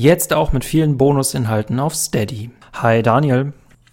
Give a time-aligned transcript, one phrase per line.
[0.00, 2.48] Jetzt auch mit vielen Bonusinhalten auf Steady.
[2.72, 3.52] Hi Daniel.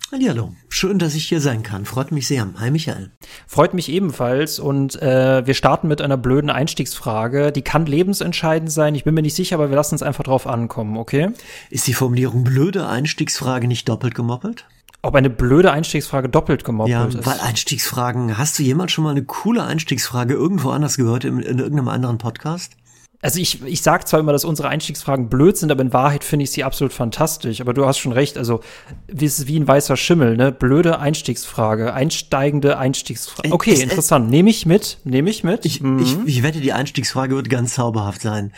[0.09, 1.83] Hallo, schön, dass ich hier sein kann.
[1.83, 2.47] Freut mich sehr.
[2.59, 3.11] Hi Michael.
[3.45, 7.51] Freut mich ebenfalls und äh, wir starten mit einer blöden Einstiegsfrage.
[7.51, 8.95] Die kann lebensentscheidend sein.
[8.95, 11.31] Ich bin mir nicht sicher, aber wir lassen uns einfach drauf ankommen, okay?
[11.71, 14.65] Ist die Formulierung blöde Einstiegsfrage nicht doppelt gemoppelt?
[15.01, 17.25] Ob eine blöde Einstiegsfrage doppelt gemoppelt ja, ist?
[17.25, 21.59] weil Einstiegsfragen, hast du jemand schon mal eine coole Einstiegsfrage irgendwo anders gehört, in, in
[21.59, 22.77] irgendeinem anderen Podcast?
[23.19, 26.43] Also ich, ich sage zwar immer, dass unsere Einstiegsfragen blöd sind, aber in Wahrheit finde
[26.43, 27.61] ich sie absolut fantastisch.
[27.61, 28.59] Aber du hast schon recht, also
[29.07, 30.51] wie es ist wie ein weißer Schimmel, ne?
[30.51, 33.51] Blöde Einstiegsfrage, einsteigende Einstiegsfrage.
[33.51, 34.29] Okay, es, interessant.
[34.29, 35.65] Nehme ich mit, nehme ich mit.
[35.65, 35.99] Ich, mhm.
[35.99, 38.53] ich, ich wette, die Einstiegsfrage wird ganz zauberhaft sein.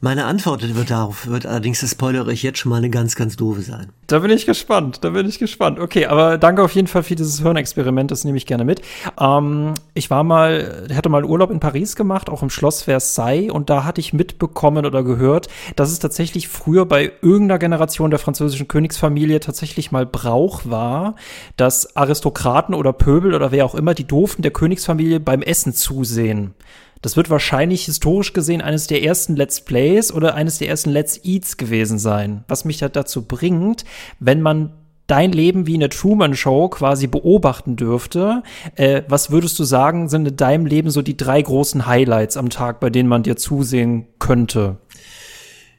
[0.00, 3.34] Meine Antwort wird darauf, wird allerdings, das spoilere ich jetzt schon mal, eine ganz, ganz
[3.34, 3.88] doofe sein.
[4.06, 5.80] Da bin ich gespannt, da bin ich gespannt.
[5.80, 8.80] Okay, aber danke auf jeden Fall für dieses Hirnexperiment, das nehme ich gerne mit.
[9.18, 13.70] Ähm, ich war mal, hatte mal Urlaub in Paris gemacht, auch im Schloss Versailles und
[13.70, 18.68] da hatte ich mitbekommen oder gehört, dass es tatsächlich früher bei irgendeiner Generation der französischen
[18.68, 21.14] Königsfamilie tatsächlich mal Brauch war,
[21.56, 26.54] dass Aristokraten oder Pöbel oder wer auch immer, die durften der Königsfamilie beim Essen zusehen.
[27.02, 31.20] Das wird wahrscheinlich historisch gesehen eines der ersten Let's Plays oder eines der ersten Let's
[31.22, 32.44] Eats gewesen sein.
[32.48, 33.84] Was mich dazu bringt,
[34.20, 34.72] wenn man
[35.06, 38.42] dein Leben wie eine Truman Show quasi beobachten dürfte,
[38.76, 42.50] äh, was würdest du sagen, sind in deinem Leben so die drei großen Highlights am
[42.50, 44.78] Tag, bei denen man dir zusehen könnte?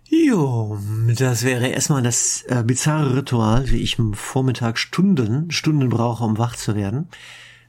[0.08, 0.78] Jo,
[1.18, 6.38] das wäre erstmal das äh, bizarre Ritual, wie ich am Vormittag Stunden, Stunden brauche, um
[6.38, 7.10] wach zu werden,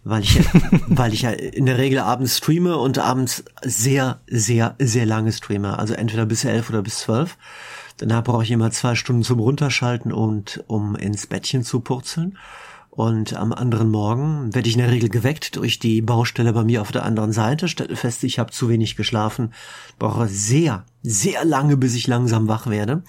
[0.05, 0.39] weil ich,
[0.89, 5.79] weil ich ja in der Regel abends streame und abends sehr, sehr, sehr lange streame,
[5.79, 7.39] also entweder bis elf oder bis zwölf.
[7.99, 12.37] Danach brauche ich immer zwei Stunden zum Runterschalten und um ins Bettchen zu purzeln.
[12.91, 16.81] Und am anderen Morgen werde ich in der Regel geweckt durch die Baustelle bei mir
[16.81, 19.53] auf der anderen Seite, stelle fest, ich habe zu wenig geschlafen,
[19.99, 23.03] brauche sehr, sehr lange, bis ich langsam wach werde.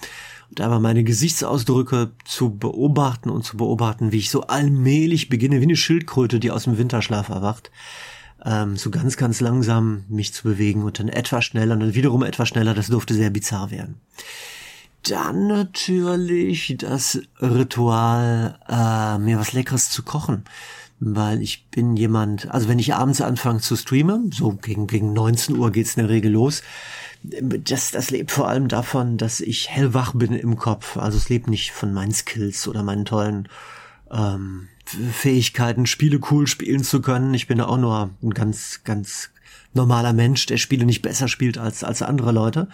[0.50, 5.64] Und aber meine Gesichtsausdrücke zu beobachten und zu beobachten, wie ich so allmählich beginne, wie
[5.64, 7.70] eine Schildkröte, die aus dem Winterschlaf erwacht,
[8.44, 12.22] ähm, so ganz, ganz langsam mich zu bewegen und dann etwas schneller und dann wiederum
[12.22, 14.00] etwas schneller, das durfte sehr bizarr werden
[15.02, 20.44] dann natürlich das Ritual, äh, mir was Leckeres zu kochen.
[21.00, 25.56] Weil ich bin jemand, also wenn ich abends anfange zu streamen, so gegen, gegen 19
[25.56, 26.62] Uhr geht's in der Regel los,
[27.22, 30.96] das, das lebt vor allem davon, dass ich hellwach bin im Kopf.
[30.96, 33.48] Also es lebt nicht von meinen Skills oder meinen tollen
[34.10, 37.34] ähm, Fähigkeiten, Spiele cool spielen zu können.
[37.34, 39.30] Ich bin auch nur ein ganz, ganz
[39.74, 42.68] normaler Mensch, der Spiele nicht besser spielt als, als andere Leute.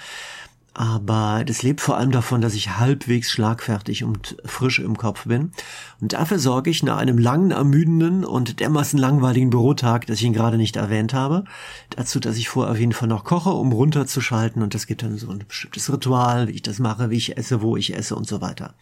[0.77, 5.53] Aber das lebt vor allem davon, dass ich halbwegs schlagfertig und frisch im Kopf bin.
[6.01, 10.33] Und dafür sorge ich nach einem langen, ermüdenden und dermaßen langweiligen Bürotag, dass ich ihn
[10.33, 11.45] gerade nicht erwähnt habe,
[11.91, 14.63] dazu, dass ich vorher auf jeden Fall noch koche, um runterzuschalten.
[14.63, 17.63] Und das gibt dann so ein bestimmtes Ritual, wie ich das mache, wie ich esse,
[17.63, 18.75] wo ich esse und so weiter.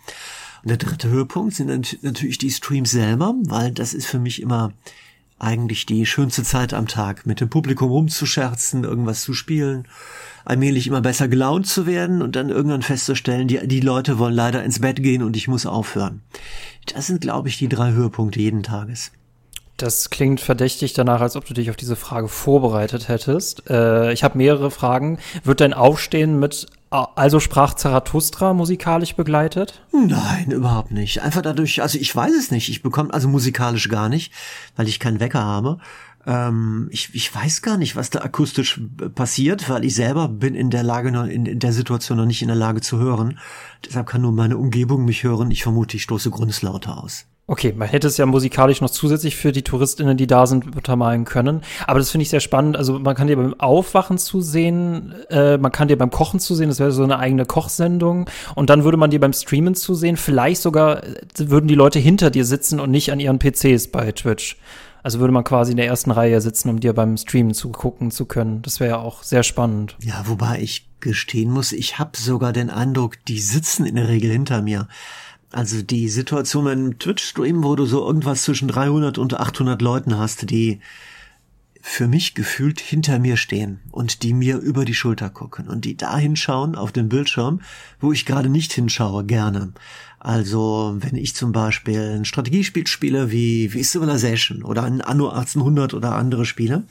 [0.62, 4.72] Und der dritte Höhepunkt sind natürlich die Streams selber, weil das ist für mich immer
[5.38, 9.88] eigentlich die schönste Zeit am Tag, mit dem Publikum rumzuscherzen, irgendwas zu spielen,
[10.44, 14.62] allmählich immer besser gelaunt zu werden und dann irgendwann festzustellen, die, die Leute wollen leider
[14.62, 16.22] ins Bett gehen und ich muss aufhören.
[16.92, 19.12] Das sind, glaube ich, die drei Höhepunkte jeden Tages.
[19.76, 23.68] Das klingt verdächtig danach, als ob du dich auf diese Frage vorbereitet hättest.
[23.68, 25.18] Äh, ich habe mehrere Fragen.
[25.44, 29.80] Wird dein Aufstehen mit also sprach Zarathustra musikalisch begleitet?
[29.92, 31.22] Nein, überhaupt nicht.
[31.22, 32.68] Einfach dadurch, also ich weiß es nicht.
[32.68, 34.30] Ich bekomme also musikalisch gar nicht,
[34.76, 35.78] weil ich keinen Wecker habe.
[36.26, 38.80] Ähm, ich, ich weiß gar nicht, was da akustisch
[39.14, 42.42] passiert, weil ich selber bin in der Lage, noch, in, in der Situation noch nicht
[42.42, 43.38] in der Lage zu hören.
[43.84, 45.50] Deshalb kann nur meine Umgebung mich hören.
[45.50, 47.26] Ich vermute, ich stoße Grundslauter aus.
[47.48, 51.24] Okay, man hätte es ja musikalisch noch zusätzlich für die TouristInnen, die da sind, untermalen
[51.24, 51.62] können.
[51.88, 52.76] Aber das finde ich sehr spannend.
[52.76, 56.78] Also man kann dir beim Aufwachen zusehen, äh, man kann dir beim Kochen zusehen, das
[56.78, 58.30] wäre so eine eigene Kochsendung.
[58.54, 60.16] Und dann würde man dir beim Streamen zusehen.
[60.16, 64.12] Vielleicht sogar äh, würden die Leute hinter dir sitzen und nicht an ihren PCs bei
[64.12, 64.56] Twitch.
[65.02, 68.24] Also würde man quasi in der ersten Reihe sitzen, um dir beim Streamen zugucken zu
[68.26, 68.62] können.
[68.62, 69.96] Das wäre ja auch sehr spannend.
[70.00, 74.30] Ja, wobei ich gestehen muss, ich habe sogar den Eindruck, die sitzen in der Regel
[74.30, 74.86] hinter mir.
[75.52, 80.50] Also die Situation beim Twitch-Stream, wo du so irgendwas zwischen 300 und 800 Leuten hast,
[80.50, 80.80] die
[81.84, 85.96] für mich gefühlt hinter mir stehen und die mir über die Schulter gucken und die
[85.96, 87.60] da hinschauen auf den Bildschirm,
[88.00, 89.72] wo ich gerade nicht hinschaue, gerne.
[90.20, 95.92] Also wenn ich zum Beispiel ein Strategiespiel spiele wie, wie Civilization oder ein Anno 1800
[95.92, 96.84] oder andere Spiele,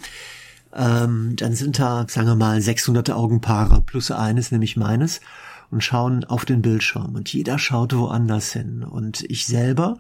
[0.75, 5.21] ähm, dann sind da, sagen wir mal, 600 Augenpaare plus eines, nämlich meines
[5.71, 7.15] und schauen auf den Bildschirm.
[7.15, 8.83] Und jeder schaut woanders hin.
[8.83, 9.97] Und ich selber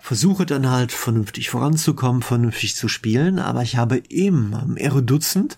[0.00, 5.56] versuche dann halt vernünftig voranzukommen, vernünftig zu spielen, aber ich habe immer mehrere Dutzend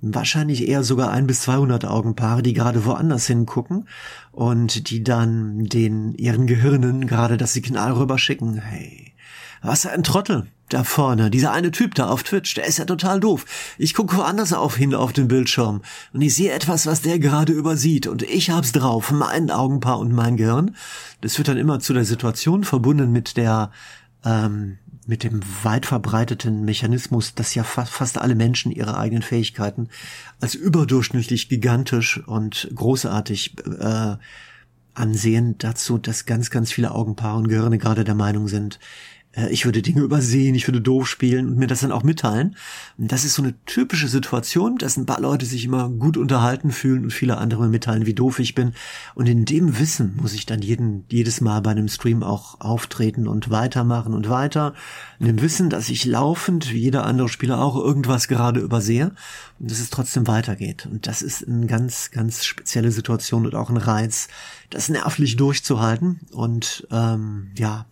[0.00, 3.88] wahrscheinlich eher sogar ein bis 200 Augenpaare, die gerade woanders hingucken
[4.32, 8.58] und die dann den ihren Gehirnen gerade das Signal rüberschicken.
[8.58, 9.14] Hey,
[9.62, 13.20] was ein Trottel da vorne, dieser eine Typ da auf Twitch, der ist ja total
[13.20, 13.44] doof.
[13.78, 15.82] Ich gucke woanders auf hin auf den Bildschirm
[16.12, 20.12] und ich sehe etwas, was der gerade übersieht und ich hab's drauf, mein Augenpaar und
[20.12, 20.76] mein Gehirn.
[21.20, 23.70] Das wird dann immer zu der Situation verbunden mit der
[24.24, 29.88] ähm, mit dem weit verbreiteten Mechanismus, dass ja fast, fast alle Menschen ihre eigenen Fähigkeiten
[30.40, 34.16] als überdurchschnittlich gigantisch und großartig äh,
[34.94, 38.78] ansehen, dazu, dass ganz, ganz viele Augenpaare und Gehirne gerade der Meinung sind,
[39.50, 42.56] ich würde Dinge übersehen, ich würde doof spielen und mir das dann auch mitteilen.
[42.96, 46.70] Und das ist so eine typische Situation, dass ein paar Leute sich immer gut unterhalten
[46.70, 48.74] fühlen und viele andere mitteilen, wie doof ich bin.
[49.14, 53.26] Und in dem Wissen muss ich dann jeden, jedes Mal bei einem Stream auch auftreten
[53.26, 54.74] und weitermachen und weiter.
[55.18, 59.12] In dem Wissen, dass ich laufend, wie jeder andere Spieler auch, irgendwas gerade übersehe
[59.58, 60.86] und dass es trotzdem weitergeht.
[60.86, 64.28] Und das ist eine ganz, ganz spezielle Situation und auch ein Reiz,
[64.70, 66.20] das nervlich durchzuhalten.
[66.30, 67.86] Und ähm, ja,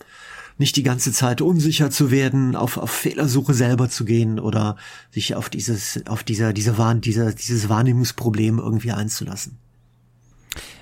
[0.58, 4.76] nicht die ganze Zeit unsicher zu werden, auf, auf Fehlersuche selber zu gehen oder
[5.10, 9.58] sich auf dieses, auf dieser, diese Wahn, dieser, dieses Wahrnehmungsproblem irgendwie einzulassen.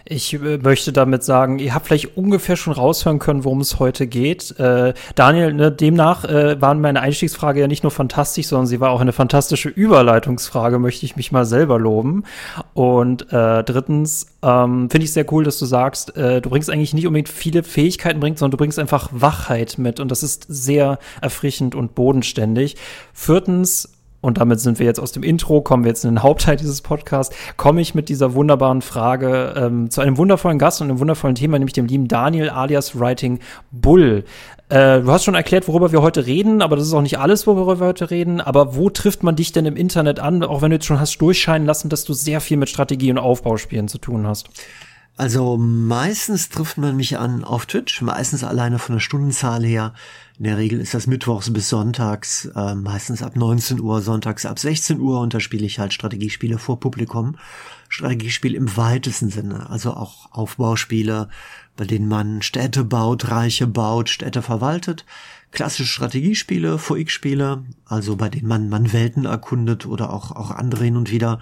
[0.05, 4.06] Ich äh, möchte damit sagen, ihr habt vielleicht ungefähr schon raushören können, worum es heute
[4.06, 4.58] geht.
[4.58, 8.91] Äh, Daniel, ne, demnach äh, waren meine Einstiegsfrage ja nicht nur fantastisch, sondern sie war
[8.91, 12.25] auch eine fantastische Überleitungsfrage, möchte ich mich mal selber loben.
[12.75, 16.94] Und äh, drittens ähm, finde ich sehr cool, dass du sagst, äh, du bringst eigentlich
[16.94, 20.00] nicht unbedingt viele Fähigkeiten bringst, sondern du bringst einfach Wachheit mit.
[20.00, 22.76] Und das ist sehr erfrischend und bodenständig.
[23.12, 26.57] Viertens, und damit sind wir jetzt aus dem Intro, kommen wir jetzt in den Hauptteil
[26.57, 31.01] dieses Podcasts, komme ich mit dieser wunderbaren Frage ähm, zu einem wundervollen Gast und einem
[31.01, 33.39] wundervollen Thema, nämlich dem lieben Daniel alias Writing
[33.71, 34.25] Bull.
[34.69, 37.47] Äh, du hast schon erklärt, worüber wir heute reden, aber das ist auch nicht alles,
[37.47, 38.41] worüber wir heute reden.
[38.41, 41.19] Aber wo trifft man dich denn im Internet an, auch wenn du jetzt schon hast
[41.19, 44.49] durchscheinen lassen, dass du sehr viel mit Strategie und Aufbauspielen zu tun hast?
[45.17, 49.93] Also meistens trifft man mich an auf Twitch, meistens alleine von der Stundenzahl her.
[50.41, 54.59] In der Regel ist das mittwochs bis sonntags, äh, meistens ab 19 Uhr, sonntags ab
[54.59, 57.37] 16 Uhr und da spiele ich halt Strategiespiele vor Publikum.
[57.91, 61.29] Strategiespiel im weitesten Sinne, also auch Aufbauspiele,
[61.77, 65.05] bei denen man Städte baut, Reiche baut, Städte verwaltet.
[65.51, 70.97] Klassische Strategiespiele, VX-Spiele, also bei denen man, man Welten erkundet oder auch, auch andere hin
[70.97, 71.41] und wieder.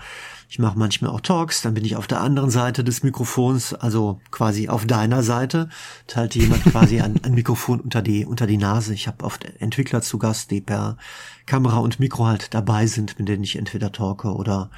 [0.50, 4.19] Ich mache manchmal auch Talks, dann bin ich auf der anderen Seite des Mikrofons, also
[4.31, 5.69] quasi auf deiner Seite,
[6.06, 8.95] teilt jemand quasi ein, ein Mikrofon unter die, unter die Nase.
[8.95, 10.97] Ich habe oft Entwickler zu Gast, die per
[11.45, 14.71] Kamera und Mikro halt dabei sind, mit denen ich entweder talke oder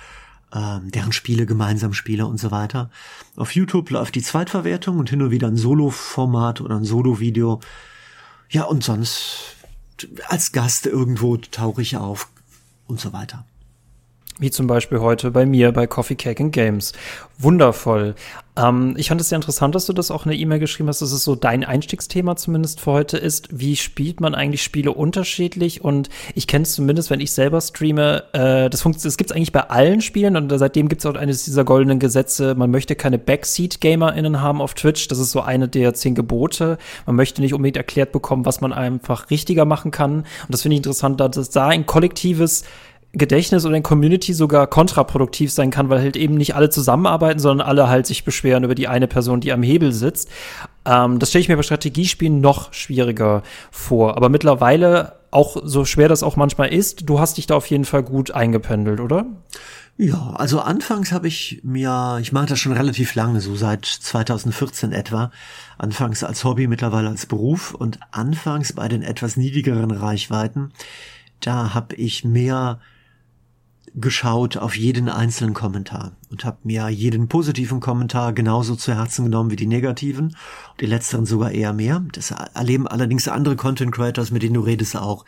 [0.53, 2.91] ähm, deren Spiele gemeinsam spiele und so weiter.
[3.37, 7.61] Auf YouTube läuft die Zweitverwertung und hin und wieder ein Solo-Format oder ein Solo-Video.
[8.49, 9.55] Ja, und sonst
[10.27, 12.29] als Gast irgendwo tauche ich auf
[12.89, 13.45] und so weiter.
[14.41, 16.95] Wie zum Beispiel heute bei mir bei Coffee Cake and Games.
[17.39, 18.15] Wundervoll.
[18.57, 21.03] Ähm, ich fand es sehr interessant, dass du das auch in der E-Mail geschrieben hast,
[21.03, 23.49] dass es so dein Einstiegsthema zumindest für heute ist.
[23.53, 25.85] Wie spielt man eigentlich Spiele unterschiedlich?
[25.85, 29.53] Und ich kenne es zumindest, wenn ich selber streame, äh, das es gibt es eigentlich
[29.53, 33.19] bei allen Spielen und seitdem gibt es auch eines dieser goldenen Gesetze, man möchte keine
[33.19, 35.07] Backseat-GamerInnen haben auf Twitch.
[35.09, 36.79] Das ist so eine der zehn Gebote.
[37.05, 40.21] Man möchte nicht unbedingt erklärt bekommen, was man einfach richtiger machen kann.
[40.21, 42.65] Und das finde ich interessant, dass da ein kollektives
[43.13, 47.67] Gedächtnis oder in Community sogar kontraproduktiv sein kann, weil halt eben nicht alle zusammenarbeiten, sondern
[47.67, 50.31] alle halt sich beschweren über die eine Person, die am Hebel sitzt.
[50.85, 54.17] Ähm, das stelle ich mir bei Strategiespielen noch schwieriger vor.
[54.17, 57.85] Aber mittlerweile, auch so schwer das auch manchmal ist, du hast dich da auf jeden
[57.85, 59.27] Fall gut eingependelt, oder?
[59.97, 64.93] Ja, also anfangs habe ich mir, ich mache das schon relativ lange, so seit 2014
[64.93, 65.31] etwa,
[65.79, 70.73] anfangs als Hobby, mittlerweile als Beruf und anfangs bei den etwas niedrigeren Reichweiten,
[71.41, 72.81] da habe ich mehr
[73.95, 79.51] geschaut auf jeden einzelnen Kommentar und habe mir jeden positiven Kommentar genauso zu Herzen genommen
[79.51, 80.37] wie die negativen,
[80.81, 82.05] die letzteren sogar eher mehr.
[82.13, 85.25] Das erleben allerdings andere Content Creators, mit denen du redest, auch.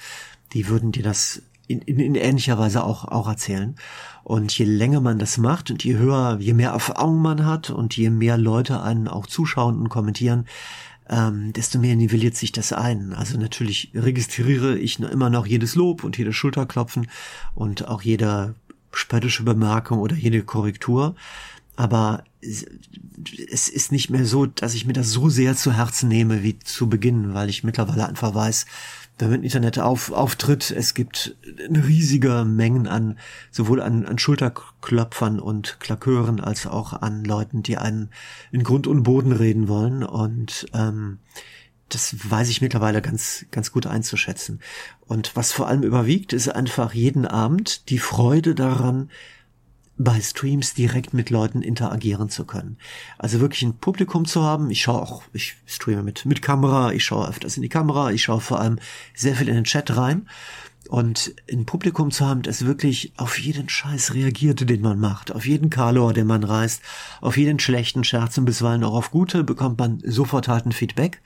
[0.52, 3.76] Die würden dir das in, in, in ähnlicher Weise auch, auch erzählen.
[4.24, 7.96] Und je länger man das macht und je höher, je mehr Erfahrung man hat und
[7.96, 10.46] je mehr Leute einen auch zuschauen und kommentieren,
[11.12, 13.12] ähm, desto mehr nivelliert sich das ein.
[13.12, 17.08] Also natürlich registriere ich immer noch jedes Lob und jedes Schulterklopfen
[17.54, 18.54] und auch jede
[18.92, 21.14] spöttische Bemerkung oder jede Korrektur.
[21.76, 26.42] Aber es ist nicht mehr so, dass ich mir das so sehr zu Herzen nehme
[26.42, 28.66] wie zu Beginn, weil ich mittlerweile einfach weiß,
[29.18, 31.36] wenn man Internet auf, auftritt, es gibt
[31.68, 33.18] riesige Mengen an,
[33.50, 38.10] sowohl an, an Schulterklopfern und Klakören als auch an Leuten, die einen
[38.50, 40.02] in Grund und Boden reden wollen.
[40.02, 41.18] Und ähm,
[41.88, 44.60] das weiß ich mittlerweile ganz, ganz gut einzuschätzen.
[45.06, 49.10] Und was vor allem überwiegt, ist einfach jeden Abend die Freude daran,
[50.02, 52.76] bei Streams direkt mit Leuten interagieren zu können.
[53.18, 54.70] Also wirklich ein Publikum zu haben.
[54.70, 58.22] Ich schaue auch, ich streame mit, mit Kamera, ich schaue öfters in die Kamera, ich
[58.22, 58.78] schaue vor allem
[59.14, 60.28] sehr viel in den Chat rein.
[60.88, 65.46] Und ein Publikum zu haben, das wirklich auf jeden Scheiß reagiert, den man macht, auf
[65.46, 66.82] jeden Kalor, den man reißt,
[67.20, 71.22] auf jeden schlechten Scherz und bisweilen auch auf gute, bekommt man sofort halt ein Feedback.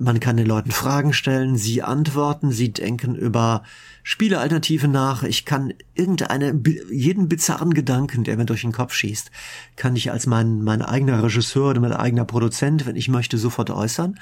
[0.00, 3.62] Man kann den Leuten Fragen stellen, sie antworten, sie denken über
[4.04, 5.22] Spielealternativen nach.
[5.22, 6.58] Ich kann irgendeine,
[6.90, 9.30] jeden bizarren Gedanken, der mir durch den Kopf schießt,
[9.76, 13.70] kann ich als mein, mein eigener Regisseur oder mein eigener Produzent, wenn ich möchte, sofort
[13.70, 14.18] äußern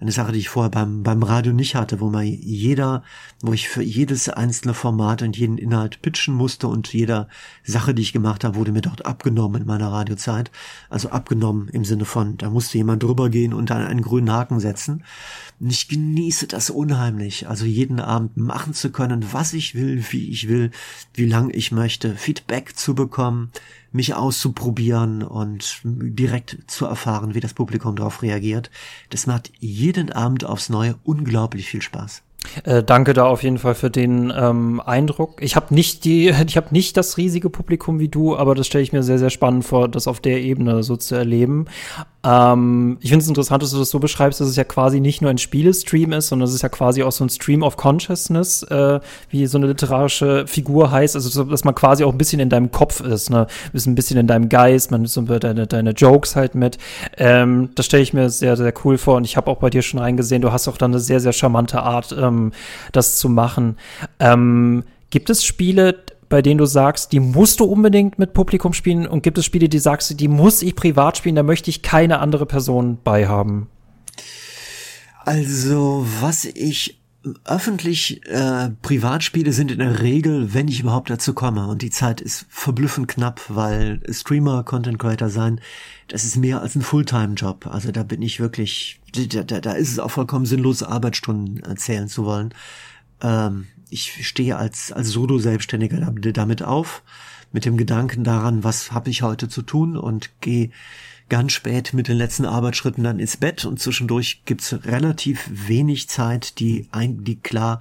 [0.00, 3.02] eine Sache, die ich vorher beim, beim Radio nicht hatte, wo man jeder,
[3.42, 7.28] wo ich für jedes einzelne Format und jeden Inhalt pitchen musste und jeder
[7.64, 10.50] Sache, die ich gemacht habe, wurde mir dort abgenommen in meiner Radiozeit.
[10.88, 14.58] Also abgenommen im Sinne von, da musste jemand drüber gehen und dann einen grünen Haken
[14.58, 15.04] setzen.
[15.58, 20.30] Und ich genieße das unheimlich, also jeden Abend machen zu können, was ich will, wie
[20.30, 20.70] ich will,
[21.14, 23.50] wie lang ich möchte, Feedback zu bekommen,
[23.92, 28.70] mich auszuprobieren und direkt zu erfahren, wie das Publikum darauf reagiert.
[29.10, 32.22] Das macht jeden Abend aufs Neue unglaublich viel Spaß.
[32.64, 35.42] Äh, danke da auf jeden Fall für den ähm, Eindruck.
[35.42, 38.82] Ich habe nicht die, ich habe nicht das riesige Publikum wie du, aber das stelle
[38.82, 41.66] ich mir sehr, sehr spannend vor, das auf der Ebene so zu erleben.
[42.22, 45.22] Ähm, ich finde es interessant, dass du das so beschreibst, dass es ja quasi nicht
[45.22, 48.62] nur ein Spielestream ist, sondern es ist ja quasi auch so ein Stream of Consciousness,
[48.64, 52.50] äh, wie so eine literarische Figur heißt, also dass man quasi auch ein bisschen in
[52.50, 55.92] deinem Kopf ist, ne, ist ein bisschen in deinem Geist, man ist so deine, deine
[55.92, 56.76] Jokes halt mit.
[57.16, 59.82] Ähm, das stelle ich mir sehr, sehr cool vor und ich habe auch bei dir
[59.82, 62.52] schon reingesehen, du hast auch dann eine sehr, sehr charmante Art, ähm,
[62.92, 63.76] das zu machen.
[64.18, 65.96] Ähm, gibt es Spiele,
[66.28, 69.68] bei denen du sagst, die musst du unbedingt mit Publikum spielen und gibt es Spiele,
[69.68, 73.68] die sagst, die muss ich privat spielen, da möchte ich keine andere Person bei haben?
[75.24, 76.99] Also, was ich
[77.44, 81.66] öffentlich äh, Privatspiele sind in der Regel, wenn ich überhaupt dazu komme.
[81.66, 85.60] Und die Zeit ist verblüffend knapp, weil Streamer, Content Creator sein,
[86.08, 87.66] das ist mehr als ein Fulltime-Job.
[87.66, 92.08] Also da bin ich wirklich, da, da, da ist es auch vollkommen sinnlos, Arbeitsstunden erzählen
[92.08, 92.54] zu wollen.
[93.20, 97.02] Ähm, ich stehe als, als Solo-Selbstständiger damit auf,
[97.52, 100.70] mit dem Gedanken daran, was habe ich heute zu tun und gehe
[101.30, 106.58] ganz spät mit den letzten Arbeitsschritten dann ins Bett und zwischendurch gibt's relativ wenig Zeit,
[106.58, 107.80] die, ein, die klar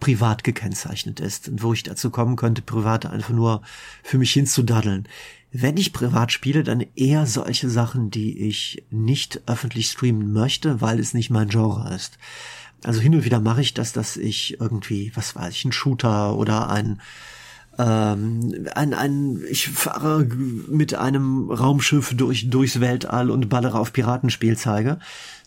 [0.00, 3.60] privat gekennzeichnet ist und wo ich dazu kommen könnte, privat einfach nur
[4.02, 5.06] für mich hinzudaddeln.
[5.52, 10.98] Wenn ich privat spiele, dann eher solche Sachen, die ich nicht öffentlich streamen möchte, weil
[10.98, 12.18] es nicht mein Genre ist.
[12.82, 16.36] Also hin und wieder mache ich das, dass ich irgendwie, was weiß ich, ein Shooter
[16.36, 17.00] oder ein
[17.78, 24.56] ähm, ein, ein, ich fahre mit einem Raumschiff durch, durchs Weltall und ballere auf Piratenspiel
[24.56, 24.98] zeige.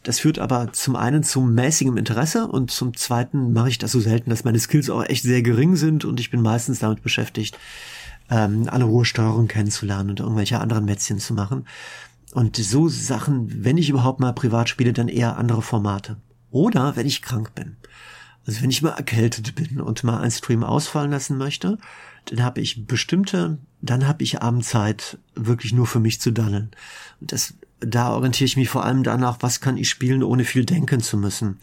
[0.04, 4.00] Das führt aber zum einen zum mäßigem Interesse und zum zweiten mache ich das so
[4.00, 7.58] selten, dass meine Skills auch echt sehr gering sind und ich bin meistens damit beschäftigt,
[8.30, 11.66] ähm, alle Ruhesteuerung kennenzulernen und irgendwelche anderen Mätzchen zu machen.
[12.34, 16.18] Und so Sachen, wenn ich überhaupt mal privat spiele, dann eher andere Formate.
[16.52, 17.78] Oder wenn ich krank bin.
[18.48, 21.78] Also wenn ich mal erkältet bin und mal ein Stream ausfallen lassen möchte,
[22.26, 26.72] dann habe ich bestimmte, dann habe ich Abendzeit wirklich nur für mich zu daddeln.
[27.20, 30.66] Und das, da orientiere ich mich vor allem danach, was kann ich spielen, ohne viel
[30.66, 31.60] denken zu müssen.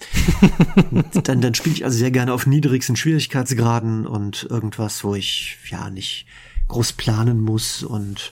[1.25, 5.89] dann, dann spiele ich also sehr gerne auf niedrigsten Schwierigkeitsgraden und irgendwas, wo ich ja
[5.89, 6.27] nicht
[6.69, 8.31] groß planen muss und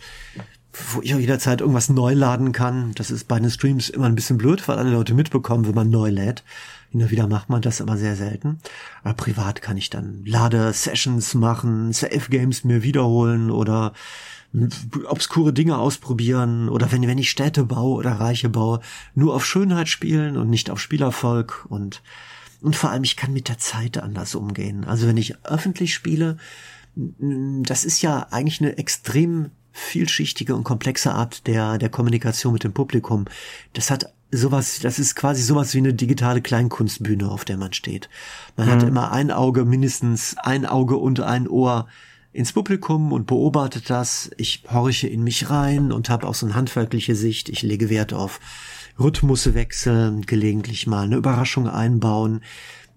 [0.95, 2.93] wo ich auch jederzeit irgendwas neu laden kann.
[2.95, 5.91] Das ist bei den Streams immer ein bisschen blöd, weil alle Leute mitbekommen, wenn man
[5.91, 6.45] neu lädt.
[6.93, 8.59] Hin und wieder macht man das aber sehr selten.
[9.03, 13.95] Aber privat kann ich dann Lade-Sessions machen, Safe-Games mir wiederholen oder
[15.07, 18.81] obskure Dinge ausprobieren oder wenn, wenn ich Städte baue oder Reiche baue,
[19.15, 22.03] nur auf Schönheit spielen und nicht auf Spielerfolg und,
[22.61, 24.85] und vor allem ich kann mit der Zeit anders umgehen.
[24.85, 26.37] Also wenn ich öffentlich spiele,
[26.95, 32.75] das ist ja eigentlich eine extrem vielschichtige und komplexe Art der, der Kommunikation mit dem
[32.75, 33.25] Publikum.
[33.73, 38.09] Das hat sowas, das ist quasi sowas wie eine digitale Kleinkunstbühne, auf der man steht.
[38.57, 38.73] Man mhm.
[38.73, 41.87] hat immer ein Auge, mindestens ein Auge und ein Ohr
[42.33, 44.31] ins Publikum und beobachtet das.
[44.39, 47.51] Ich horche in mich rein und habe auch so eine handwerkliche Sicht.
[47.51, 48.41] Ich lege Wert auf
[48.99, 52.41] Rhythmus wechseln, gelegentlich mal eine Überraschung einbauen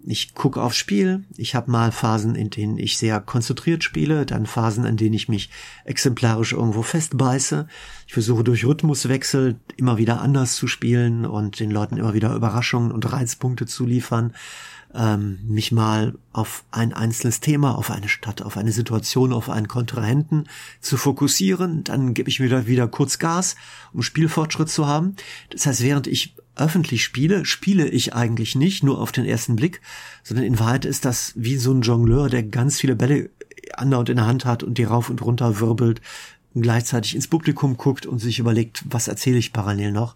[0.08, 1.24] ich gucke aufs Spiel.
[1.38, 5.30] Ich habe mal Phasen, in denen ich sehr konzentriert spiele, dann Phasen, in denen ich
[5.30, 5.50] mich
[5.84, 7.68] exemplarisch irgendwo festbeiße.
[8.08, 12.92] Ich versuche durch Rhythmuswechsel immer wieder anders zu spielen und den Leuten immer wieder Überraschungen
[12.92, 14.34] und Reizpunkte zu liefern.
[14.94, 19.68] Ähm, mich mal auf ein einzelnes Thema, auf eine Stadt, auf eine Situation, auf einen
[19.68, 20.48] Kontrahenten
[20.80, 21.84] zu fokussieren.
[21.84, 23.56] Dann gebe ich wieder wieder kurz Gas,
[23.92, 25.16] um Spielfortschritt zu haben.
[25.50, 29.82] Das heißt, während ich öffentlich spiele, spiele ich eigentlich nicht, nur auf den ersten Blick,
[30.24, 33.30] sondern in Wahrheit ist das wie so ein Jongleur, der ganz viele Bälle
[33.74, 36.02] andauernd in der Hand hat und die rauf und runter wirbelt,
[36.54, 40.16] gleichzeitig ins Publikum guckt und sich überlegt, was erzähle ich parallel noch.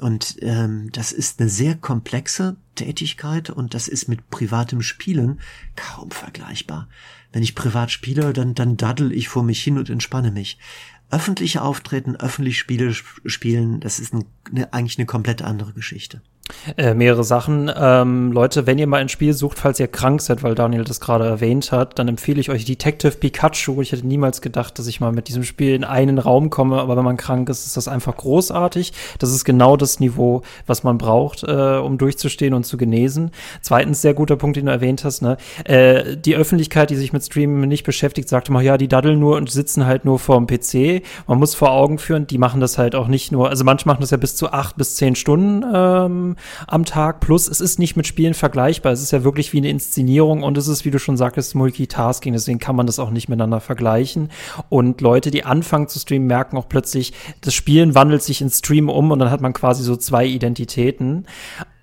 [0.00, 5.40] Und ähm, das ist eine sehr komplexe Tätigkeit und das ist mit privatem Spielen
[5.74, 6.88] kaum vergleichbar.
[7.32, 10.58] Wenn ich privat spiele, dann, dann daddel ich vor mich hin und entspanne mich.
[11.10, 16.20] Öffentliche Auftreten, öffentlich Spiele spielen, das ist ein, eine, eigentlich eine komplett andere Geschichte.
[16.76, 17.70] Äh, mehrere Sachen.
[17.76, 21.00] Ähm, Leute, wenn ihr mal ein Spiel sucht, falls ihr krank seid, weil Daniel das
[21.00, 23.82] gerade erwähnt hat, dann empfehle ich euch Detective Pikachu.
[23.82, 26.96] Ich hätte niemals gedacht, dass ich mal mit diesem Spiel in einen Raum komme, aber
[26.96, 28.92] wenn man krank ist, ist das einfach großartig.
[29.18, 33.32] Das ist genau das Niveau, was man braucht, äh, um durchzustehen und zu genesen.
[33.60, 35.36] Zweitens, sehr guter Punkt, den du erwähnt hast, ne?
[35.64, 39.36] Äh, die Öffentlichkeit, die sich mit Streamen nicht beschäftigt, sagt immer, ja, die daddeln nur
[39.36, 40.95] und sitzen halt nur vorm PC.
[41.26, 44.00] Man muss vor Augen führen, die machen das halt auch nicht nur, also manche machen
[44.00, 46.36] das ja bis zu acht bis zehn Stunden ähm,
[46.66, 47.20] am Tag.
[47.20, 48.92] Plus, es ist nicht mit Spielen vergleichbar.
[48.92, 52.32] Es ist ja wirklich wie eine Inszenierung und es ist, wie du schon sagtest, Multitasking.
[52.32, 54.30] Deswegen kann man das auch nicht miteinander vergleichen.
[54.68, 58.88] Und Leute, die anfangen zu streamen, merken auch plötzlich, das Spielen wandelt sich in Stream
[58.88, 61.26] um und dann hat man quasi so zwei Identitäten.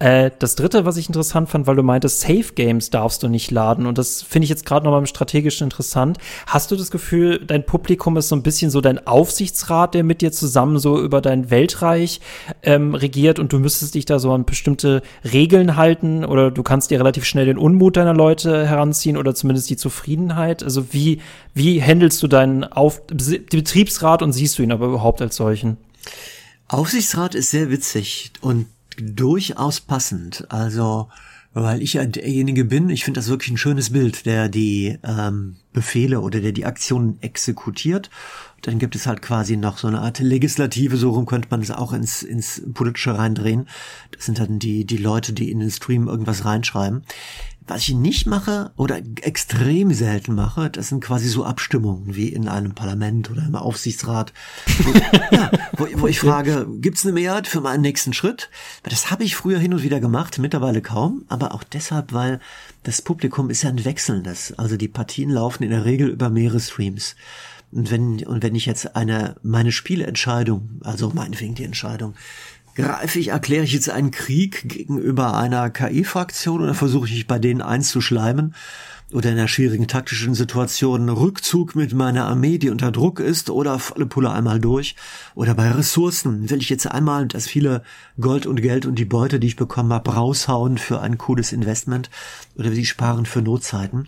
[0.04, 3.52] Äh, das dritte, was ich interessant fand, weil du meintest, Safe Games darfst du nicht
[3.52, 3.86] laden.
[3.86, 6.18] Und das finde ich jetzt gerade nochmal im strategischen interessant.
[6.46, 10.20] Hast du das Gefühl, dein Publikum ist so ein bisschen so dein Aufsichtsrat, der mit
[10.20, 12.20] dir zusammen so über dein Weltreich
[12.64, 16.92] ähm, regiert und du müsstest dich da so an bestimmte Regeln halten oder du kannst
[16.92, 20.64] dir relativ schnell den Unmut deiner Leute heranziehen oder zumindest die Zufriedenheit?
[20.64, 21.22] Also wie,
[21.54, 25.78] wie handelst du deinen Auf Betriebsrat und siehst du ihn aber überhaupt als solchen?
[26.68, 28.66] Aufsichtsrat ist sehr witzig und
[29.00, 30.46] durchaus passend.
[30.50, 31.10] Also,
[31.54, 35.58] weil ich ja derjenige bin, ich finde das wirklich ein schönes Bild, der die ähm,
[35.72, 38.10] Befehle oder der die Aktionen exekutiert.
[38.64, 41.70] Dann gibt es halt quasi noch so eine Art Legislative, so rum könnte man es
[41.70, 43.68] auch ins, ins Politische reindrehen.
[44.12, 47.04] Das sind dann die, die Leute, die in den Stream irgendwas reinschreiben.
[47.66, 52.50] Was ich nicht mache oder extrem selten mache, das sind quasi so Abstimmungen wie in
[52.50, 54.34] einem Parlament oder im Aufsichtsrat,
[54.80, 54.92] wo,
[55.36, 58.50] ja, wo, wo ich frage, gibt's eine Mehrheit für meinen nächsten Schritt?
[58.84, 62.40] Das habe ich früher hin und wieder gemacht, mittlerweile kaum, aber auch deshalb, weil
[62.84, 64.54] das Publikum ist ja ein wechselndes.
[64.58, 67.16] Also die Partien laufen in der Regel über mehrere Streams.
[67.74, 72.14] Und wenn, und wenn ich jetzt eine, meine Spielentscheidung, also meinetwegen die Entscheidung,
[72.76, 77.62] Greife ich, erkläre ich jetzt einen Krieg gegenüber einer KI-Fraktion oder versuche ich bei denen
[77.62, 78.56] einzuschleimen?
[79.12, 83.78] Oder in einer schwierigen taktischen Situation Rückzug mit meiner Armee, die unter Druck ist, oder
[83.78, 84.96] volle Pulle einmal durch?
[85.36, 87.84] Oder bei Ressourcen will ich jetzt einmal das viele
[88.20, 92.10] Gold und Geld und die Beute, die ich bekommen habe, raushauen für ein cooles Investment?
[92.58, 94.08] Oder ich sparen für Notzeiten?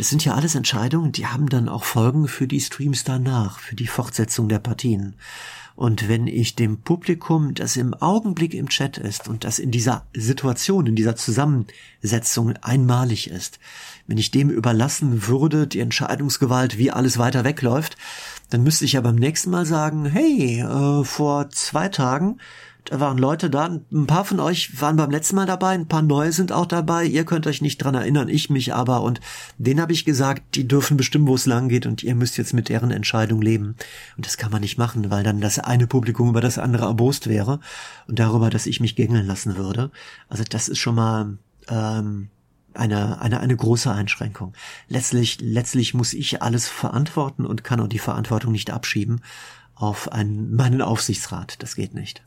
[0.00, 3.76] Das sind ja alles Entscheidungen, die haben dann auch Folgen für die Streams danach, für
[3.76, 5.14] die Fortsetzung der Partien.
[5.76, 10.06] Und wenn ich dem Publikum, das im Augenblick im Chat ist und das in dieser
[10.16, 13.58] Situation, in dieser Zusammensetzung einmalig ist,
[14.06, 17.98] wenn ich dem überlassen würde, die Entscheidungsgewalt, wie alles weiter wegläuft,
[18.48, 22.38] dann müsste ich ja beim nächsten Mal sagen, hey, äh, vor zwei Tagen
[22.84, 26.02] da waren Leute da, ein paar von euch waren beim letzten Mal dabei, ein paar
[26.02, 27.04] neue sind auch dabei.
[27.04, 29.02] Ihr könnt euch nicht dran erinnern, ich mich aber.
[29.02, 29.20] Und
[29.58, 32.54] denen habe ich gesagt, die dürfen bestimmen, wo es lang geht und ihr müsst jetzt
[32.54, 33.76] mit deren Entscheidung leben.
[34.16, 37.28] Und das kann man nicht machen, weil dann das eine Publikum über das andere erbost
[37.28, 37.60] wäre
[38.06, 39.90] und darüber, dass ich mich gängeln lassen würde.
[40.28, 41.38] Also das ist schon mal
[41.68, 42.28] ähm,
[42.74, 44.54] eine, eine, eine große Einschränkung.
[44.88, 49.22] Letztlich, letztlich muss ich alles verantworten und kann auch die Verantwortung nicht abschieben
[49.74, 51.62] auf einen, meinen Aufsichtsrat.
[51.62, 52.22] Das geht nicht.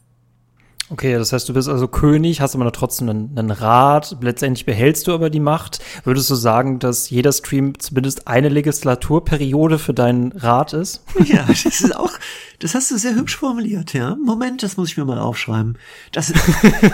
[0.89, 4.17] Okay, das heißt, du bist also König, hast aber noch trotzdem einen, einen Rat.
[4.21, 5.79] Letztendlich behältst du aber die Macht.
[6.03, 11.03] Würdest du sagen, dass jeder Stream zumindest eine Legislaturperiode für deinen Rat ist?
[11.23, 12.11] Ja, das ist auch,
[12.59, 14.15] das hast du sehr hübsch formuliert, ja.
[14.23, 15.77] Moment, das muss ich mir mal aufschreiben.
[16.11, 16.33] Das,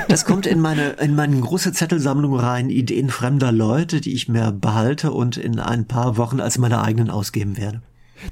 [0.08, 4.52] das kommt in meine, in meine große Zettelsammlung rein, Ideen fremder Leute, die ich mir
[4.52, 7.82] behalte und in ein paar Wochen als meine eigenen ausgeben werde.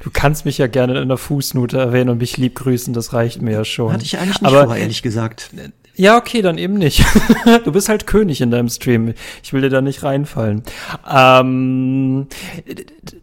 [0.02, 3.42] Du kannst mich ja gerne in der Fußnote erwähnen und mich lieb grüßen, das reicht
[3.42, 3.94] mir ja schon.
[3.94, 5.52] Hatte ich eigentlich nicht Aber, vor, ehrlich gesagt.
[5.98, 7.04] Ja, okay, dann eben nicht.
[7.64, 9.16] du bist halt König in deinem Stream.
[9.42, 10.62] Ich will dir da nicht reinfallen.
[11.12, 12.28] Ähm,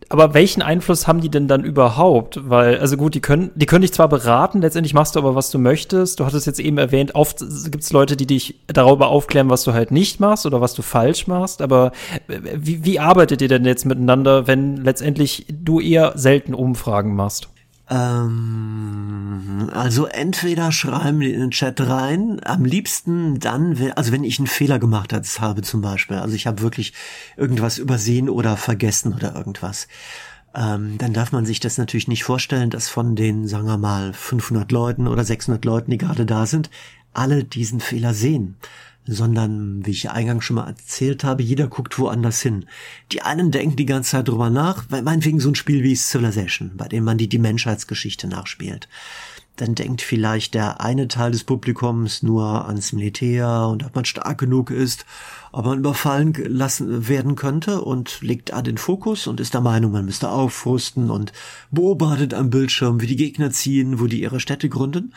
[0.08, 2.40] aber welchen Einfluss haben die denn dann überhaupt?
[2.50, 5.50] Weil, also gut, die können, die können dich zwar beraten, letztendlich machst du aber, was
[5.50, 6.18] du möchtest.
[6.18, 7.38] Du hattest jetzt eben erwähnt, oft
[7.70, 10.82] gibt es Leute, die dich darüber aufklären, was du halt nicht machst oder was du
[10.82, 11.62] falsch machst.
[11.62, 11.92] Aber
[12.26, 17.48] wie, wie arbeitet ihr denn jetzt miteinander, wenn letztendlich du eher selten Umfragen machst?
[17.90, 24.38] Ähm, also entweder schreiben die in den Chat rein, am liebsten dann, also wenn ich
[24.38, 26.94] einen Fehler gemacht habe zum Beispiel, also ich habe wirklich
[27.36, 29.86] irgendwas übersehen oder vergessen oder irgendwas,
[30.54, 34.12] ähm, dann darf man sich das natürlich nicht vorstellen, dass von den, sagen wir mal,
[34.12, 36.70] 500 Leuten oder 600 Leuten, die gerade da sind,
[37.12, 38.56] alle diesen Fehler sehen
[39.06, 42.66] sondern, wie ich eingangs schon mal erzählt habe, jeder guckt woanders hin.
[43.12, 46.72] Die einen denken die ganze Zeit drüber nach, weil meinetwegen so ein Spiel wie Civilization,
[46.76, 48.88] bei dem man die, die Menschheitsgeschichte nachspielt.
[49.56, 54.38] Dann denkt vielleicht der eine Teil des Publikums nur ans Militär und ob man stark
[54.38, 55.06] genug ist,
[55.52, 59.92] ob man überfallen lassen werden könnte und legt da den Fokus und ist der Meinung,
[59.92, 61.32] man müsste aufrüsten und
[61.70, 65.14] beobachtet am Bildschirm, wie die Gegner ziehen, wo die ihre Städte gründen.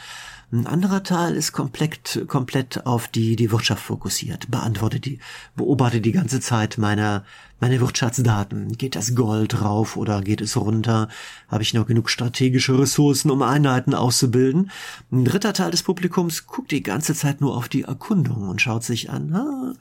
[0.49, 5.19] Ein anderer Teil ist komplett, komplett auf die, die Wirtschaft fokussiert, beantwortet die,
[5.57, 7.25] beobachtet die ganze Zeit meine,
[7.59, 8.77] meine Wirtschaftsdaten.
[8.77, 11.09] Geht das Gold rauf oder geht es runter?
[11.49, 14.71] Habe ich noch genug strategische Ressourcen, um Einheiten auszubilden?
[15.11, 18.85] Ein dritter Teil des Publikums guckt die ganze Zeit nur auf die Erkundung und schaut
[18.85, 19.73] sich an, ah,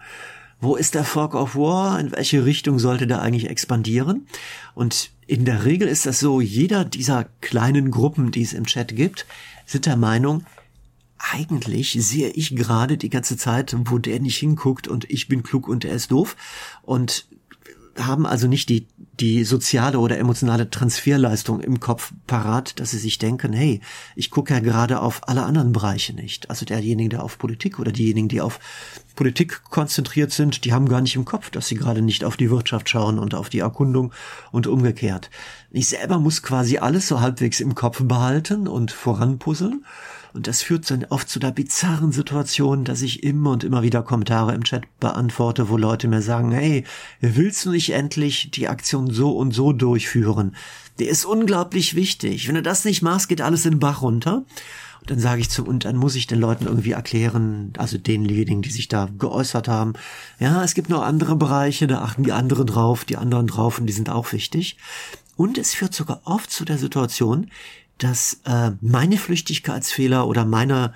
[0.60, 2.00] wo ist der Fog of War?
[2.00, 4.26] In welche Richtung sollte der eigentlich expandieren?
[4.74, 8.96] Und in der Regel ist das so, jeder dieser kleinen Gruppen, die es im Chat
[8.96, 9.26] gibt,
[9.64, 10.44] sind der Meinung,
[11.18, 15.68] eigentlich sehe ich gerade die ganze Zeit, wo der nicht hinguckt und ich bin klug
[15.68, 16.36] und der ist doof
[16.82, 17.26] und
[17.98, 18.86] haben also nicht die,
[19.20, 23.80] die soziale oder emotionale Transferleistung im Kopf parat, dass sie sich denken, hey,
[24.14, 26.50] ich gucke ja gerade auf alle anderen Bereiche nicht.
[26.50, 28.60] Also derjenige, der auf Politik oder diejenigen, die auf
[29.14, 32.50] Politik konzentriert sind, die haben gar nicht im Kopf, dass sie gerade nicht auf die
[32.50, 34.12] Wirtschaft schauen und auf die Erkundung
[34.52, 35.30] und umgekehrt.
[35.70, 39.84] Ich selber muss quasi alles so halbwegs im Kopf behalten und voranpuzzeln
[40.36, 44.02] und das führt dann oft zu der bizarren Situation, dass ich immer und immer wieder
[44.02, 46.84] Kommentare im Chat beantworte, wo Leute mir sagen, hey,
[47.20, 50.54] willst du nicht endlich die Aktion so und so durchführen?
[50.98, 52.46] Der ist unglaublich wichtig.
[52.46, 54.44] Wenn du das nicht machst, geht alles in den Bach runter.
[55.00, 58.60] Und dann sage ich zu, und dann muss ich den Leuten irgendwie erklären, also denjenigen,
[58.60, 59.94] die sich da geäußert haben,
[60.38, 63.86] ja, es gibt noch andere Bereiche, da achten die anderen drauf, die anderen drauf und
[63.86, 64.76] die sind auch wichtig.
[65.36, 67.50] Und es führt sogar oft zu der Situation,
[67.98, 70.92] dass äh, meine Flüchtigkeitsfehler oder meiner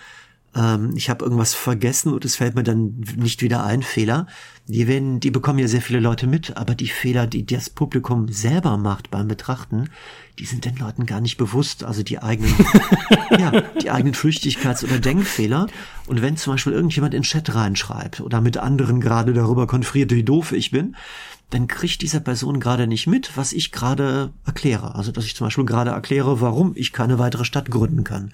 [0.54, 4.26] ähm, ich habe irgendwas vergessen und es fällt mir dann nicht wieder ein, Fehler,
[4.66, 8.28] die werden, die bekommen ja sehr viele Leute mit, aber die Fehler, die das Publikum
[8.28, 9.90] selber macht beim Betrachten,
[10.38, 12.54] die sind den Leuten gar nicht bewusst, also die eigenen,
[13.38, 15.66] ja, die eigenen Flüchtigkeits- oder Denkfehler.
[16.06, 20.24] Und wenn zum Beispiel irgendjemand in Chat reinschreibt oder mit anderen gerade darüber konferiert, wie
[20.24, 20.96] doof ich bin,
[21.50, 24.94] dann kriegt diese Person gerade nicht mit, was ich gerade erkläre.
[24.94, 28.24] Also, dass ich zum Beispiel gerade erkläre, warum ich keine weitere Stadt gründen kann.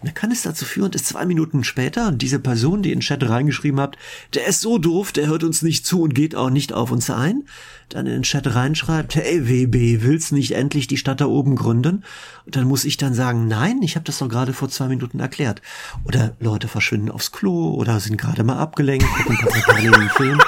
[0.00, 3.02] Und dann kann es dazu führen, dass zwei Minuten später diese Person, die in den
[3.02, 3.96] Chat reingeschrieben hat,
[4.34, 7.08] der ist so doof, der hört uns nicht zu und geht auch nicht auf uns
[7.08, 7.44] ein,
[7.88, 12.04] dann in den Chat reinschreibt, hey WB, willst nicht endlich die Stadt da oben gründen?
[12.44, 15.20] Und dann muss ich dann sagen, nein, ich habe das doch gerade vor zwei Minuten
[15.20, 15.62] erklärt.
[16.04, 20.40] Oder Leute verschwinden aufs Klo oder sind gerade mal abgelenkt, gucken ein paar Film.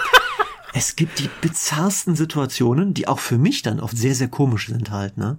[0.78, 4.92] Es gibt die bizarrsten Situationen, die auch für mich dann oft sehr, sehr komisch sind
[4.92, 5.36] halt, ne?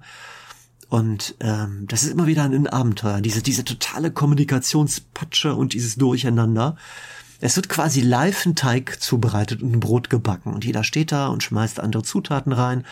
[0.89, 6.75] Und ähm, das ist immer wieder ein Abenteuer, diese, diese totale Kommunikationspatsche und dieses Durcheinander.
[7.39, 10.53] Es wird quasi live ein Teig zubereitet und ein Brot gebacken.
[10.53, 12.83] Und jeder steht da und schmeißt andere Zutaten rein.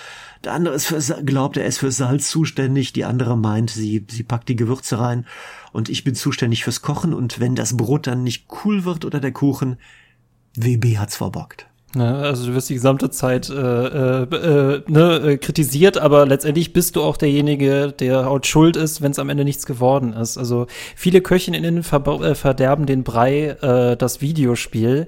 [0.46, 2.94] Der andere ist für, glaubt, er ist für Salz zuständig.
[2.94, 5.26] Die andere meint, sie, sie packt die Gewürze rein.
[5.74, 7.14] Und ich bin zuständig fürs Kochen.
[7.14, 9.76] Und wenn das Brot dann nicht cool wird oder der Kuchen,
[10.56, 11.68] WB hat's verbockt.
[11.95, 16.73] Ne, also du wirst die gesamte Zeit äh, äh, äh, ne, äh, kritisiert, aber letztendlich
[16.73, 20.38] bist du auch derjenige, der auch schuld ist, wenn es am Ende nichts geworden ist.
[20.38, 25.08] Also viele Köchinnen ver äh, verderben den Brei, äh, das Videospiel.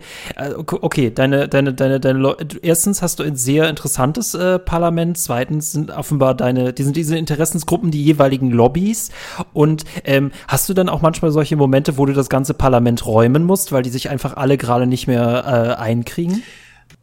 [0.55, 5.91] Okay, deine, deine, deine, deine erstens hast du ein sehr interessantes äh, Parlament, zweitens sind
[5.91, 9.11] offenbar deine, die sind diese Interessensgruppen die jeweiligen Lobbys.
[9.51, 13.43] Und ähm, hast du dann auch manchmal solche Momente, wo du das ganze Parlament räumen
[13.43, 16.41] musst, weil die sich einfach alle gerade nicht mehr äh, einkriegen?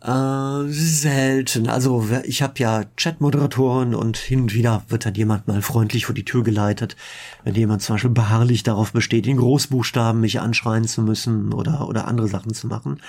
[0.03, 1.69] Äh, selten.
[1.69, 6.15] Also ich habe ja Chat-Moderatoren und hin und wieder wird dann jemand mal freundlich vor
[6.15, 6.97] die Tür geleitet,
[7.45, 12.07] wenn jemand zum Beispiel beharrlich darauf besteht, in Großbuchstaben mich anschreien zu müssen oder, oder
[12.07, 13.01] andere Sachen zu machen.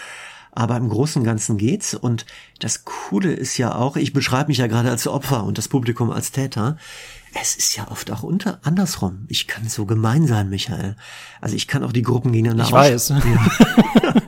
[0.52, 1.94] Aber im Großen und Ganzen geht's.
[1.94, 2.26] Und
[2.60, 6.10] das Coole ist ja auch, ich beschreibe mich ja gerade als Opfer und das Publikum
[6.10, 6.78] als Täter.
[7.40, 9.26] Es ist ja oft auch unter andersrum.
[9.28, 10.96] Ich kann so gemein sein, Michael.
[11.42, 13.10] Also ich kann auch die Gruppen gegeneinander Ich weiß.
[14.04, 14.14] Ja.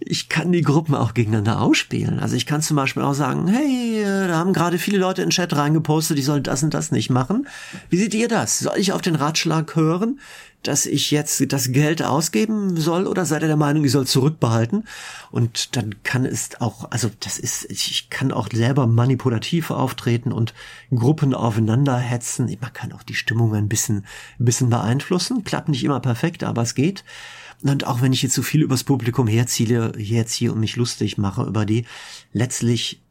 [0.00, 2.20] ich kann die Gruppen auch gegeneinander ausspielen.
[2.20, 5.28] Also ich kann zum Beispiel auch sagen, hey, äh, da haben gerade viele Leute in
[5.28, 7.46] den Chat reingepostet, die sollen das und das nicht machen.
[7.88, 8.58] Wie seht ihr das?
[8.58, 10.20] Soll ich auf den Ratschlag hören,
[10.62, 14.84] dass ich jetzt das Geld ausgeben soll oder seid ihr der Meinung, ich soll zurückbehalten?
[15.30, 20.52] Und dann kann es auch, also das ist, ich kann auch selber manipulativ auftreten und
[20.94, 22.54] Gruppen aufeinander hetzen.
[22.60, 24.04] Man kann auch die Stimmung ein bisschen,
[24.38, 25.44] ein bisschen beeinflussen.
[25.44, 27.04] Klappt nicht immer perfekt, aber es geht.
[27.62, 31.44] Und auch wenn ich jetzt so viel übers Publikum herziehe, herziehe und mich lustig mache
[31.44, 31.84] über die,
[32.32, 33.02] letztlich,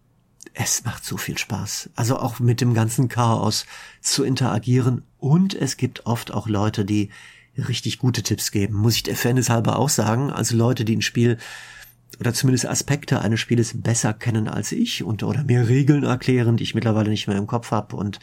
[0.53, 1.91] es macht so viel Spaß.
[1.95, 3.65] Also auch mit dem ganzen Chaos
[4.01, 5.03] zu interagieren.
[5.17, 7.09] Und es gibt oft auch Leute, die
[7.57, 8.75] richtig gute Tipps geben.
[8.75, 10.31] Muss ich der Fairness halber auch sagen.
[10.31, 11.37] Also Leute, die ein Spiel
[12.19, 16.63] oder zumindest Aspekte eines Spieles besser kennen als ich und oder mir Regeln erklären, die
[16.63, 18.19] ich mittlerweile nicht mehr im Kopf habe und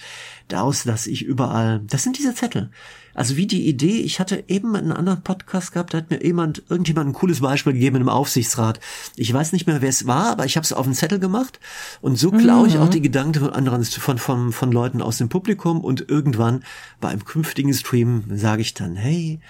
[0.49, 2.71] daraus, dass ich überall, das sind diese Zettel.
[3.15, 6.63] Also wie die Idee, ich hatte eben einen anderen Podcast gehabt, da hat mir jemand,
[6.69, 8.79] irgendjemand ein cooles Beispiel gegeben im Aufsichtsrat.
[9.17, 11.59] Ich weiß nicht mehr, wer es war, aber ich habe es auf einen Zettel gemacht
[12.03, 12.83] und so klaue ich mhm.
[12.83, 16.65] auch die Gedanken von anderen, von, von, von Leuten aus dem Publikum und irgendwann
[17.01, 19.41] bei einem künftigen Stream sage ich dann, hey,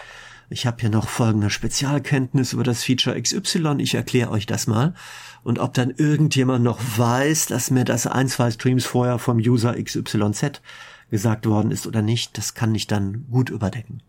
[0.49, 4.95] ich habe hier noch folgende Spezialkenntnis über das Feature XY, ich erkläre euch das mal.
[5.43, 9.81] Und ob dann irgendjemand noch weiß, dass mir das ein, zwei Streams vorher vom User
[9.81, 10.61] XYZ
[11.11, 14.03] gesagt worden ist oder nicht, das kann ich dann gut überdecken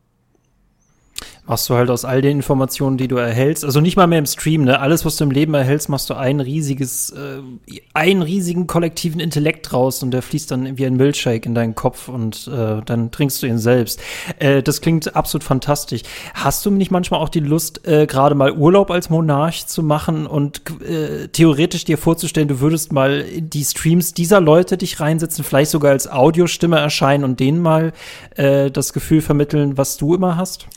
[1.47, 4.25] machst du halt aus all den Informationen, die du erhältst, also nicht mal mehr im
[4.25, 4.79] Stream, ne?
[4.79, 7.39] Alles, was du im Leben erhältst, machst du ein riesiges, äh,
[7.93, 12.09] einen riesigen kollektiven Intellekt raus und der fließt dann wie ein Milchshake in deinen Kopf
[12.09, 14.01] und äh, dann trinkst du ihn selbst.
[14.39, 16.01] Äh, das klingt absolut fantastisch.
[16.33, 20.27] Hast du nicht manchmal auch die Lust, äh, gerade mal Urlaub als Monarch zu machen
[20.27, 25.71] und äh, theoretisch dir vorzustellen, du würdest mal die Streams dieser Leute dich reinsetzen, vielleicht
[25.71, 27.93] sogar als Audiostimme erscheinen und denen mal
[28.35, 30.67] äh, das Gefühl vermitteln, was du immer hast?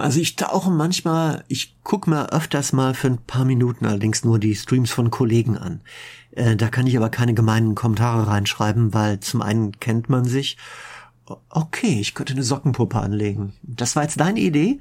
[0.00, 4.38] Also ich tauche manchmal, ich gucke mir öfters mal für ein paar Minuten allerdings nur
[4.38, 5.80] die Streams von Kollegen an.
[6.32, 10.56] Äh, da kann ich aber keine gemeinen Kommentare reinschreiben, weil zum einen kennt man sich.
[11.50, 13.54] Okay, ich könnte eine Sockenpuppe anlegen.
[13.62, 14.78] Das war jetzt deine Idee?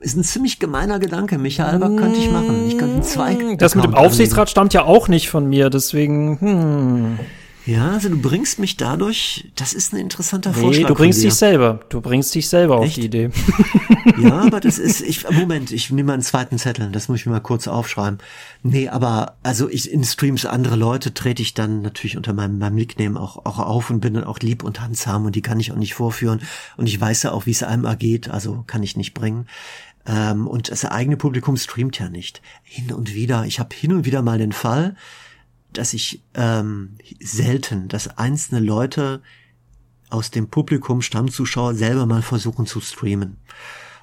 [0.00, 2.68] Ist ein ziemlich gemeiner Gedanke, Michael, aber könnte ich machen.
[2.68, 3.58] Ich könnte einen Zweig.
[3.58, 4.50] Das mit dem Aufsichtsrat anlegen.
[4.50, 7.18] stammt ja auch nicht von mir, deswegen, hm.
[7.68, 10.88] Ja, also du bringst mich dadurch, das ist ein interessanter nee, Vorschlag.
[10.88, 11.80] Du bringst dich selber.
[11.90, 12.88] Du bringst dich selber Echt?
[12.88, 13.30] auf die Idee.
[14.16, 17.26] Ja, aber das ist, ich, Moment, ich nehme mal einen zweiten Zettel, das muss ich
[17.26, 18.18] mir mal kurz aufschreiben.
[18.62, 22.74] Nee, aber, also ich, in Streams andere Leute trete ich dann natürlich unter meinem, meinem
[22.74, 25.70] Nickname auch, auch auf und bin dann auch lieb und handsam und die kann ich
[25.70, 26.40] auch nicht vorführen.
[26.76, 29.46] Und ich weiß ja auch, wie es einem ergeht, also kann ich nicht bringen.
[30.06, 32.40] Ähm, und das eigene Publikum streamt ja nicht.
[32.64, 34.96] Hin und wieder, ich habe hin und wieder mal den Fall,
[35.72, 39.22] dass ich ähm, selten, dass einzelne Leute
[40.10, 43.36] aus dem Publikum, Stammzuschauer, selber mal versuchen zu streamen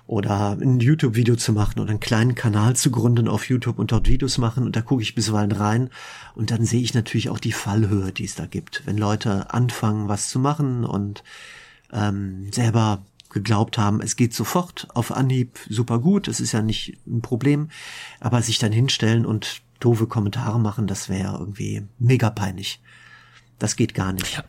[0.07, 4.07] oder ein YouTube-Video zu machen oder einen kleinen Kanal zu gründen auf YouTube und dort
[4.07, 4.63] Videos machen.
[4.63, 5.89] Und da gucke ich bisweilen rein.
[6.35, 10.07] Und dann sehe ich natürlich auch die Fallhöhe, die es da gibt, wenn Leute anfangen,
[10.07, 11.23] was zu machen und
[11.91, 16.97] ähm, selber geglaubt haben, es geht sofort auf Anhieb super gut, es ist ja nicht
[17.05, 17.69] ein Problem,
[18.21, 22.81] aber sich dann hinstellen und doofe Kommentare machen, das wäre irgendwie mega peinlich.
[23.57, 24.43] Das geht gar nicht.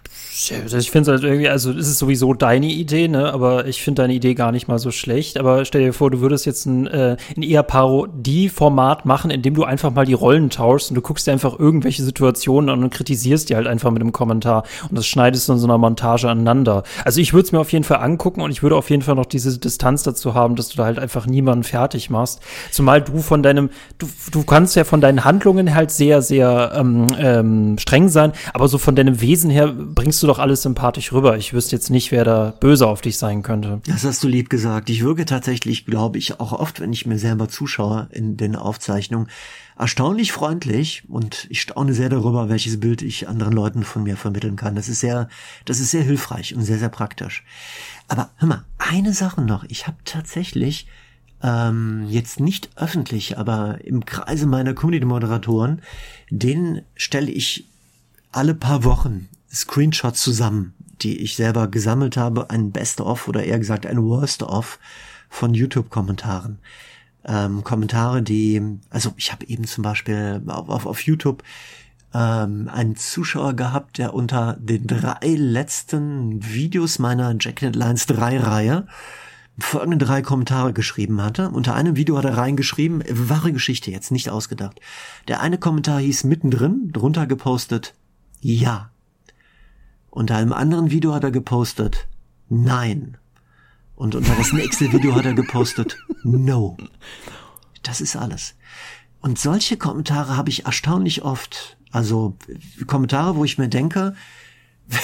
[0.49, 3.33] Ja, also ich finde es halt irgendwie, also es ist sowieso deine Idee, ne?
[3.33, 5.39] Aber ich finde deine Idee gar nicht mal so schlecht.
[5.39, 9.55] Aber stell dir vor, du würdest jetzt ein, äh, ein eher Parodie-Format machen, in dem
[9.55, 12.91] du einfach mal die Rollen tauschst und du guckst dir einfach irgendwelche Situationen an und
[12.91, 16.29] kritisierst die halt einfach mit einem Kommentar und das schneidest du in so einer Montage
[16.29, 16.83] aneinander.
[17.05, 19.15] Also ich würde es mir auf jeden Fall angucken und ich würde auf jeden Fall
[19.15, 22.41] noch diese Distanz dazu haben, dass du da halt einfach niemanden fertig machst.
[22.73, 27.07] Zumal du von deinem, du, du kannst ja von deinen Handlungen halt sehr, sehr ähm,
[27.19, 31.37] ähm, streng sein, aber so von deinem Wesen her bringst du doch alles sympathisch rüber.
[31.37, 33.81] Ich wüsste jetzt nicht, wer da böse auf dich sein könnte.
[33.87, 34.91] Das hast du lieb gesagt.
[34.91, 39.29] Ich wirke tatsächlich, glaube ich, auch oft, wenn ich mir selber zuschaue in den Aufzeichnungen,
[39.79, 44.57] erstaunlich freundlich und ich staune sehr darüber, welches Bild ich anderen Leuten von mir vermitteln
[44.57, 44.75] kann.
[44.75, 45.29] Das ist sehr,
[45.65, 47.45] das ist sehr hilfreich und sehr, sehr praktisch.
[48.09, 49.65] Aber hör mal, eine Sache noch.
[49.69, 50.87] Ich habe tatsächlich
[51.43, 55.83] ähm, jetzt nicht öffentlich, aber im Kreise meiner Community-Moderatoren,
[56.31, 57.67] denen stelle ich
[58.37, 63.87] alle paar Wochen Screenshots zusammen, die ich selber gesammelt habe, ein Best-of oder eher gesagt
[63.87, 64.79] ein Worst-of
[65.29, 66.59] von YouTube-Kommentaren.
[67.25, 71.43] Ähm, Kommentare, die, also ich habe eben zum Beispiel auf, auf, auf YouTube
[72.15, 78.87] ähm, einen Zuschauer gehabt, der unter den drei letzten Videos meiner Jacket Lines 3 Reihe
[79.59, 81.49] folgende drei Kommentare geschrieben hatte.
[81.49, 84.81] Unter einem Video hat er reingeschrieben, wahre Geschichte jetzt, nicht ausgedacht.
[85.29, 87.95] Der eine Kommentar hieß mittendrin, drunter gepostet,
[88.41, 88.91] ja.
[90.11, 92.09] Unter einem anderen Video hat er gepostet
[92.49, 93.19] Nein.
[93.97, 96.77] Und unter das nächste Video hat er gepostet No.
[97.83, 98.55] Das ist alles.
[99.21, 101.77] Und solche Kommentare habe ich erstaunlich oft.
[101.91, 102.37] Also
[102.87, 104.15] Kommentare, wo ich mir denke,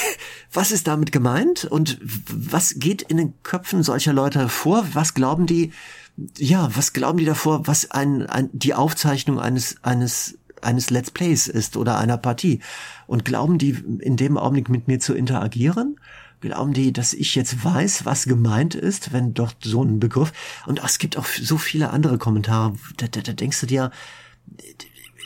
[0.53, 4.87] was ist damit gemeint und was geht in den Köpfen solcher Leute vor?
[4.93, 5.73] Was glauben die,
[6.37, 11.49] ja, was glauben die davor, was ein, ein die Aufzeichnung eines, eines eines Let's Plays
[11.49, 12.61] ist oder einer Partie.
[13.07, 15.97] Und glauben die in dem Augenblick mit mir zu interagieren?
[16.41, 20.33] Glauben die, dass ich jetzt weiß, was gemeint ist, wenn dort so ein Begriff,
[20.67, 23.91] und es gibt auch so viele andere Kommentare, da, da, da denkst du dir,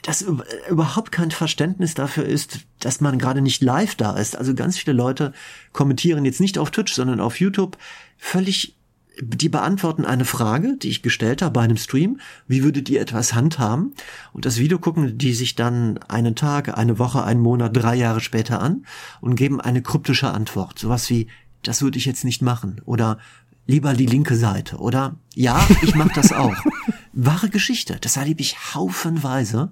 [0.03, 0.25] dass
[0.71, 4.37] überhaupt kein Verständnis dafür ist, dass man gerade nicht live da ist.
[4.37, 5.33] Also ganz viele Leute
[5.73, 7.77] kommentieren jetzt nicht auf Twitch, sondern auf YouTube
[8.19, 8.76] völlig
[9.21, 12.21] die beantworten eine Frage, die ich gestellt habe bei einem Stream.
[12.47, 13.95] Wie würdet ihr etwas handhaben?
[14.33, 18.21] Und das Video gucken die sich dann einen Tag, eine Woche, einen Monat, drei Jahre
[18.21, 18.85] später an
[19.21, 20.79] und geben eine kryptische Antwort.
[20.79, 21.29] Sowas wie,
[21.63, 22.81] das würde ich jetzt nicht machen.
[22.85, 23.19] Oder
[23.67, 24.77] lieber die linke Seite.
[24.77, 26.57] Oder ja, ich mach das auch.
[27.13, 27.97] Wahre Geschichte.
[28.01, 29.71] Das erlebe ich haufenweise.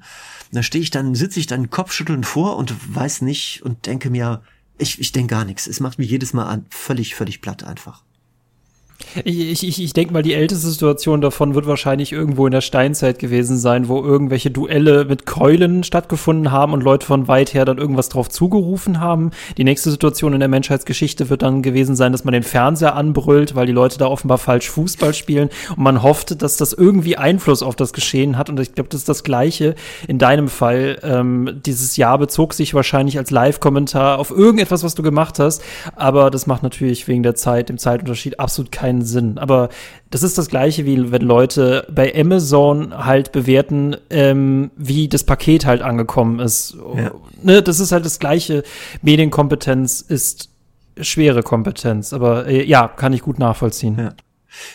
[0.53, 4.43] Da stehe ich dann, sitze ich dann kopfschüttelnd vor und weiß nicht und denke mir,
[4.79, 5.67] ich, ich denke gar nichts.
[5.67, 8.03] Es macht mich jedes Mal an, völlig, völlig platt einfach.
[9.25, 13.19] Ich, ich, ich denke mal, die älteste Situation davon wird wahrscheinlich irgendwo in der Steinzeit
[13.19, 17.79] gewesen sein, wo irgendwelche Duelle mit Keulen stattgefunden haben und Leute von weit her dann
[17.79, 19.31] irgendwas drauf zugerufen haben.
[19.57, 23.55] Die nächste Situation in der Menschheitsgeschichte wird dann gewesen sein, dass man den Fernseher anbrüllt,
[23.55, 27.63] weil die Leute da offenbar falsch Fußball spielen und man hofft, dass das irgendwie Einfluss
[27.63, 28.51] auf das Geschehen hat.
[28.51, 29.75] Und ich glaube, das ist das Gleiche
[30.09, 30.99] in deinem Fall.
[31.03, 35.63] Ähm, dieses Jahr bezog sich wahrscheinlich als Live-Kommentar auf irgendetwas, was du gemacht hast,
[35.95, 39.39] aber das macht natürlich wegen der Zeit, dem Zeitunterschied absolut keinen Sinn.
[39.39, 39.69] Aber
[40.11, 45.67] das ist das Gleiche, wie wenn Leute bei Amazon halt bewerten, ähm, wie das Paket
[45.67, 46.77] halt angekommen ist.
[46.97, 47.13] Ja.
[47.43, 48.63] Ne, das ist halt das Gleiche.
[49.03, 50.51] Medienkompetenz ist
[51.01, 52.13] schwere Kompetenz.
[52.13, 53.99] Aber äh, ja, kann ich gut nachvollziehen.
[53.99, 54.15] Ja.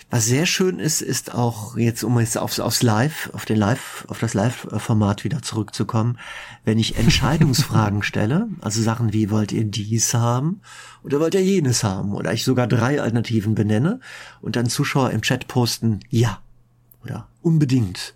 [0.09, 4.05] Was sehr schön ist, ist auch jetzt, um jetzt aufs, aufs Live, auf den Live,
[4.07, 6.17] auf das Live-Format wieder zurückzukommen,
[6.65, 10.61] wenn ich Entscheidungsfragen stelle, also Sachen wie wollt ihr dies haben
[11.03, 13.99] oder wollt ihr jenes haben oder ich sogar drei Alternativen benenne
[14.41, 16.41] und dann Zuschauer im Chat posten ja
[17.03, 18.15] oder unbedingt.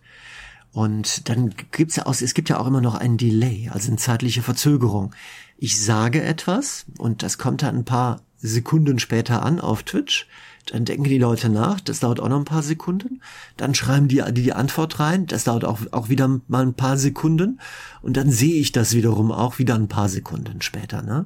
[0.72, 3.98] Und dann gibt's ja auch, es gibt ja auch immer noch einen Delay, also eine
[3.98, 5.14] zeitliche Verzögerung.
[5.58, 10.28] Ich sage etwas und das kommt dann ein paar Sekunden später an auf Twitch
[10.68, 13.22] dann denken die Leute nach, das dauert auch noch ein paar Sekunden.
[13.58, 16.98] Dann schreiben die die, die Antwort rein, das dauert auch, auch wieder mal ein paar
[16.98, 17.60] Sekunden.
[18.02, 21.02] Und dann sehe ich das wiederum auch wieder ein paar Sekunden später.
[21.02, 21.26] Ne?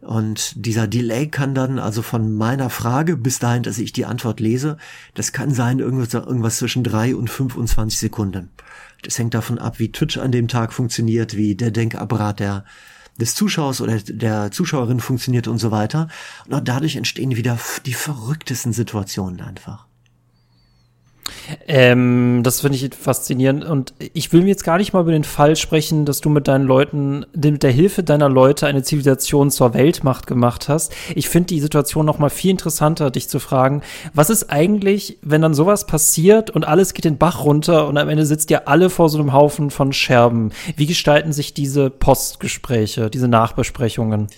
[0.00, 4.40] Und dieser Delay kann dann also von meiner Frage bis dahin, dass ich die Antwort
[4.40, 4.78] lese,
[5.12, 8.48] das kann sein irgendwas, irgendwas zwischen drei und 25 Sekunden.
[9.02, 12.64] Das hängt davon ab, wie Twitch an dem Tag funktioniert, wie der Denkapparat der
[13.20, 16.08] des Zuschauers oder der Zuschauerin funktioniert und so weiter.
[16.48, 19.89] Und dadurch entstehen wieder die verrücktesten Situationen einfach.
[21.66, 23.64] Ähm, das finde ich faszinierend.
[23.64, 26.48] Und ich will mir jetzt gar nicht mal über den Fall sprechen, dass du mit
[26.48, 30.92] deinen Leuten, mit der Hilfe deiner Leute eine Zivilisation zur Weltmacht gemacht hast.
[31.14, 33.82] Ich finde die Situation noch mal viel interessanter, dich zu fragen,
[34.14, 38.08] was ist eigentlich, wenn dann sowas passiert und alles geht den Bach runter und am
[38.08, 40.52] Ende sitzt ihr alle vor so einem Haufen von Scherben?
[40.76, 44.28] Wie gestalten sich diese Postgespräche, diese Nachbesprechungen?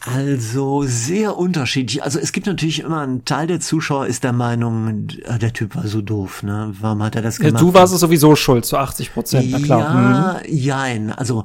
[0.00, 2.02] Also sehr unterschiedlich.
[2.02, 5.76] Also es gibt natürlich immer einen Teil der Zuschauer ist der Meinung, ah, der Typ
[5.76, 6.74] war so doof, ne?
[6.80, 7.60] Warum hat er das gemacht?
[7.60, 9.80] Du warst es sowieso schuld, zu 80 Prozent, na klar.
[9.80, 10.56] Ja, mhm.
[10.56, 11.12] jein.
[11.12, 11.44] Also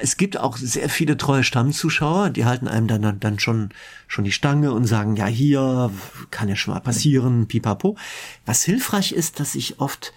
[0.00, 3.70] es gibt auch sehr viele treue Stammzuschauer, die halten einem dann, dann schon,
[4.08, 5.90] schon die Stange und sagen, ja, hier
[6.30, 7.96] kann ja schon mal passieren, pipapo.
[8.46, 10.12] Was hilfreich ist, dass ich oft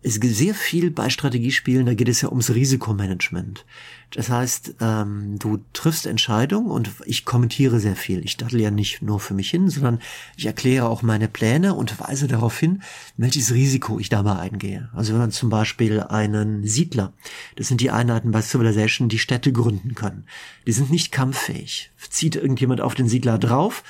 [0.00, 3.64] es gibt sehr viel bei Strategiespielen, da geht es ja ums Risikomanagement.
[4.12, 8.24] Das heißt, ähm, du triffst Entscheidungen und ich kommentiere sehr viel.
[8.24, 9.98] Ich dattel ja nicht nur für mich hin, sondern
[10.36, 12.82] ich erkläre auch meine Pläne und weise darauf hin,
[13.16, 14.88] welches Risiko ich dabei eingehe.
[14.94, 17.12] Also wenn man zum Beispiel einen Siedler,
[17.56, 20.24] das sind die Einheiten bei Civilization, die Städte gründen können.
[20.66, 21.90] Die sind nicht kampffähig.
[22.08, 23.82] Zieht irgendjemand auf den Siedler drauf,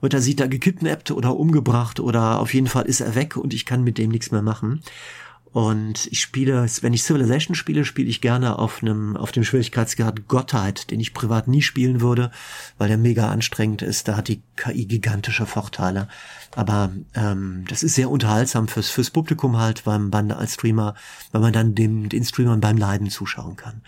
[0.00, 3.66] wird der Siedler gekidnappt oder umgebracht oder auf jeden Fall ist er weg und ich
[3.66, 4.82] kann mit dem nichts mehr machen.
[5.56, 10.28] Und ich spiele, wenn ich Civilization spiele, spiele ich gerne auf einem, auf dem Schwierigkeitsgrad
[10.28, 12.30] Gottheit, den ich privat nie spielen würde,
[12.76, 14.06] weil der mega anstrengend ist.
[14.06, 16.08] Da hat die KI gigantische Vorteile.
[16.54, 20.94] Aber ähm, das ist sehr unterhaltsam fürs, fürs Publikum halt, beim man als Streamer,
[21.32, 23.80] weil man dann dem, den Streamern beim Leiden zuschauen kann.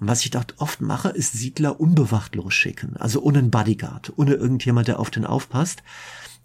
[0.00, 2.96] Und was ich dort oft mache, ist Siedler unbewacht losschicken.
[2.96, 5.84] Also ohne einen Bodyguard, ohne irgendjemand, der auf den aufpasst.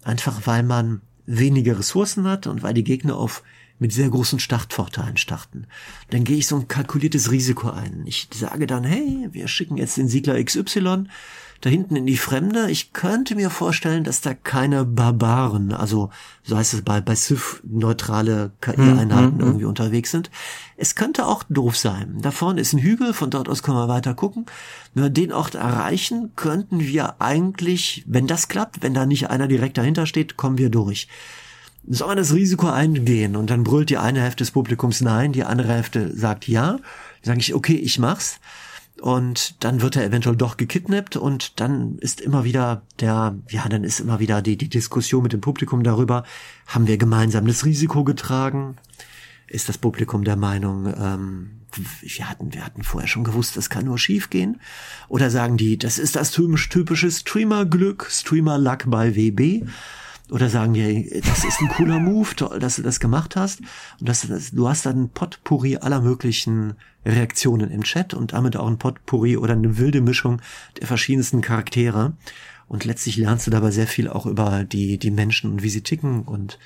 [0.04, 3.42] Einfach weil man weniger Ressourcen hat und weil die Gegner auf
[3.80, 5.66] mit sehr großen Startvorteilen starten.
[6.10, 8.04] Dann gehe ich so ein kalkuliertes Risiko ein.
[8.06, 11.06] Ich sage dann, hey, wir schicken jetzt den Siedler XY
[11.60, 12.70] da hinten in die Fremde.
[12.70, 16.10] Ich könnte mir vorstellen, dass da keine Barbaren, also
[16.42, 20.30] so heißt es bei, bei Civ, neutrale KI-Einheiten hm, hm, irgendwie unterwegs sind.
[20.76, 22.18] Es könnte auch doof sein.
[22.22, 24.46] Da vorne ist ein Hügel, von dort aus können wir weiter gucken.
[24.94, 29.46] Wenn wir den Ort erreichen, könnten wir eigentlich, wenn das klappt, wenn da nicht einer
[29.46, 31.08] direkt dahinter steht, kommen wir durch
[31.88, 33.36] soll man das Risiko eingehen?
[33.36, 36.72] Und dann brüllt die eine Hälfte des Publikums nein, die andere Hälfte sagt ja.
[36.72, 36.80] Dann
[37.22, 38.40] sage ich, okay, ich mach's.
[39.00, 43.82] Und dann wird er eventuell doch gekidnappt und dann ist immer wieder der, ja, dann
[43.82, 46.24] ist immer wieder die, die Diskussion mit dem Publikum darüber,
[46.66, 48.76] haben wir gemeinsam das Risiko getragen?
[49.46, 51.50] Ist das Publikum der Meinung, ähm,
[52.02, 54.60] wir hatten, wir hatten vorher schon gewusst, das kann nur schief gehen?
[55.08, 59.64] Oder sagen die, das ist das typische Streamer-Glück, Streamer-Luck bei WB?
[60.30, 63.60] Oder sagen dir, das ist ein cooler Move, toll, dass du das gemacht hast.
[63.98, 66.74] Und das, das, du hast dann ein Potpourri aller möglichen
[67.04, 70.40] Reaktionen im Chat und damit auch ein Potpourri oder eine wilde Mischung
[70.80, 72.12] der verschiedensten Charaktere.
[72.68, 75.82] Und letztlich lernst du dabei sehr viel auch über die, die Menschen und wie sie
[75.82, 76.58] ticken und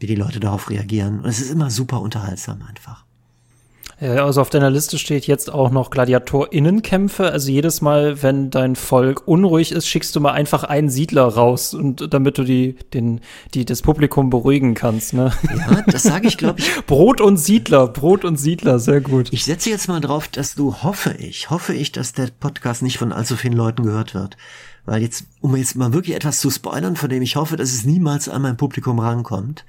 [0.00, 1.20] wie die Leute darauf reagieren.
[1.20, 3.04] Und es ist immer super unterhaltsam einfach.
[4.10, 7.30] Also auf deiner Liste steht jetzt auch noch Gladiatorinnenkämpfe.
[7.30, 11.72] Also jedes Mal, wenn dein Volk unruhig ist, schickst du mal einfach einen Siedler raus
[11.72, 13.20] und damit du die, den,
[13.54, 15.14] die, das Publikum beruhigen kannst.
[15.14, 15.32] Ne?
[15.56, 16.70] Ja, das sage ich, glaube ich.
[16.86, 19.32] Brot und Siedler, Brot und Siedler, sehr gut.
[19.32, 22.98] Ich setze jetzt mal drauf, dass du hoffe ich, hoffe ich, dass der Podcast nicht
[22.98, 24.36] von allzu vielen Leuten gehört wird.
[24.84, 27.86] Weil jetzt, um jetzt mal wirklich etwas zu spoilern, von dem ich hoffe, dass es
[27.86, 29.64] niemals an mein Publikum rankommt.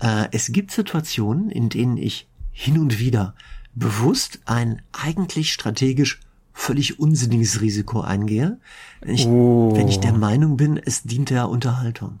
[0.00, 3.34] Äh, es gibt Situationen, in denen ich hin und wieder
[3.74, 6.20] bewusst ein eigentlich strategisch
[6.52, 8.58] völlig unsinniges Risiko eingehe,
[9.00, 9.72] wenn ich, oh.
[9.74, 12.20] wenn ich der Meinung bin, es dient der Unterhaltung.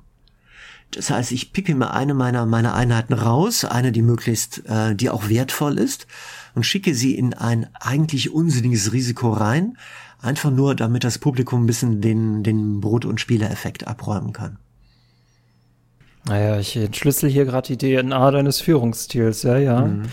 [0.90, 5.10] Das heißt, ich picke mir eine meiner, meiner Einheiten raus, eine, die möglichst, äh, die
[5.10, 6.06] auch wertvoll ist,
[6.54, 9.78] und schicke sie in ein eigentlich unsinniges Risiko rein,
[10.20, 14.58] einfach nur, damit das Publikum ein bisschen den, den Brot- und Spielereffekt abräumen kann.
[16.24, 19.80] Naja, ich entschlüssel hier gerade die DNA deines Führungsstils, ja, ja.
[19.80, 20.04] Mhm.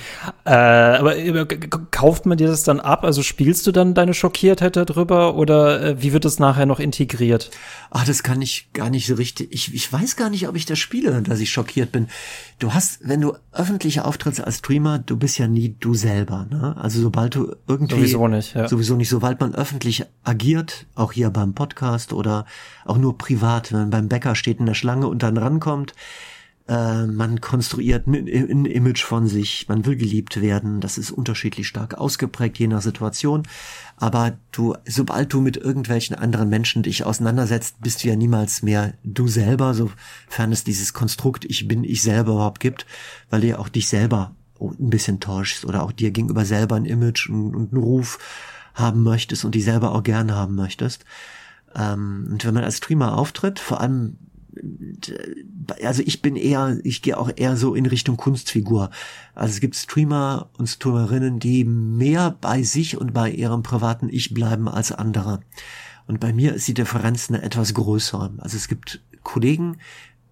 [0.43, 1.45] Äh, aber äh,
[1.91, 3.03] kauft man dir das dann ab?
[3.03, 7.51] Also spielst du dann deine Schockiertheit darüber oder äh, wie wird das nachher noch integriert?
[7.91, 9.49] Ach, das kann ich gar nicht so richtig.
[9.51, 12.07] Ich, ich weiß gar nicht, ob ich das spiele, dass ich schockiert bin.
[12.57, 16.75] Du hast, wenn du öffentlich auftrittst als Streamer, du bist ja nie du selber, ne?
[16.79, 17.95] Also sobald du irgendwie.
[17.95, 18.67] Sowieso nicht, ja.
[18.67, 19.09] Sowieso nicht.
[19.09, 22.45] Sobald man öffentlich agiert, auch hier beim Podcast oder
[22.89, 25.93] auch nur privat, wenn man beim Bäcker steht in der Schlange und dann rankommt,
[26.69, 28.27] äh, man konstruiert ein,
[28.65, 33.43] Image von sich, man will geliebt werden, das ist unterschiedlich stark ausgeprägt, je nach Situation.
[33.97, 38.93] Aber du, sobald du mit irgendwelchen anderen Menschen dich auseinandersetzt, bist du ja niemals mehr
[39.03, 42.85] du selber, sofern es dieses Konstrukt Ich bin ich selber überhaupt gibt,
[43.31, 46.85] weil du ja auch dich selber ein bisschen täuschst oder auch dir gegenüber selber ein
[46.85, 48.19] Image und, und einen Ruf
[48.75, 51.03] haben möchtest und die selber auch gern haben möchtest.
[51.75, 54.17] Ähm, und wenn man als Streamer auftritt, vor allem
[55.83, 58.89] also ich bin eher, ich gehe auch eher so in Richtung Kunstfigur.
[59.35, 64.33] Also es gibt Streamer und Streamerinnen, die mehr bei sich und bei ihrem privaten Ich
[64.33, 65.41] bleiben als andere.
[66.07, 68.33] Und bei mir ist die Differenz eine etwas größere.
[68.39, 69.77] Also es gibt Kollegen,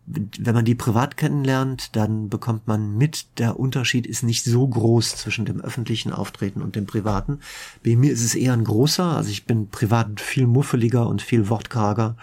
[0.08, 5.18] wenn man die privat kennenlernt, dann bekommt man mit, der Unterschied ist nicht so groß
[5.18, 7.40] zwischen dem öffentlichen Auftreten und dem privaten.
[7.84, 11.50] Bei mir ist es eher ein großer, also ich bin privat viel muffeliger und viel
[11.50, 12.16] wortkarger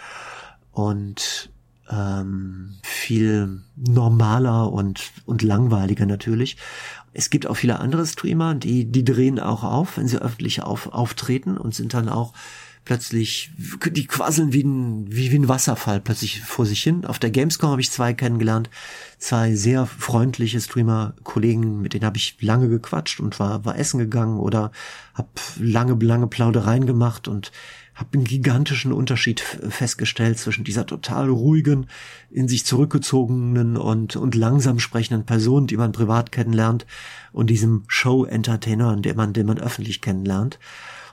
[0.73, 1.51] und
[1.91, 6.57] ähm, viel normaler und, und langweiliger natürlich.
[7.13, 10.87] Es gibt auch viele andere Streamer, die, die drehen auch auf, wenn sie öffentlich auf,
[10.93, 12.33] auftreten und sind dann auch
[12.85, 13.51] plötzlich,
[13.91, 17.05] die quasseln wie ein, wie, wie ein Wasserfall plötzlich vor sich hin.
[17.05, 18.71] Auf der Gamescom habe ich zwei kennengelernt,
[19.19, 24.39] zwei sehr freundliche Streamer-Kollegen, mit denen habe ich lange gequatscht und war, war essen gegangen
[24.39, 24.71] oder
[25.15, 25.29] habe
[25.59, 27.53] lange, lange Plaudereien gemacht und
[27.95, 31.87] habe einen gigantischen Unterschied festgestellt zwischen dieser total ruhigen,
[32.31, 36.87] in sich zurückgezogenen und, und langsam sprechenden Person, die man privat kennenlernt,
[37.33, 40.59] und diesem Show-Entertainer, den man, den man öffentlich kennenlernt.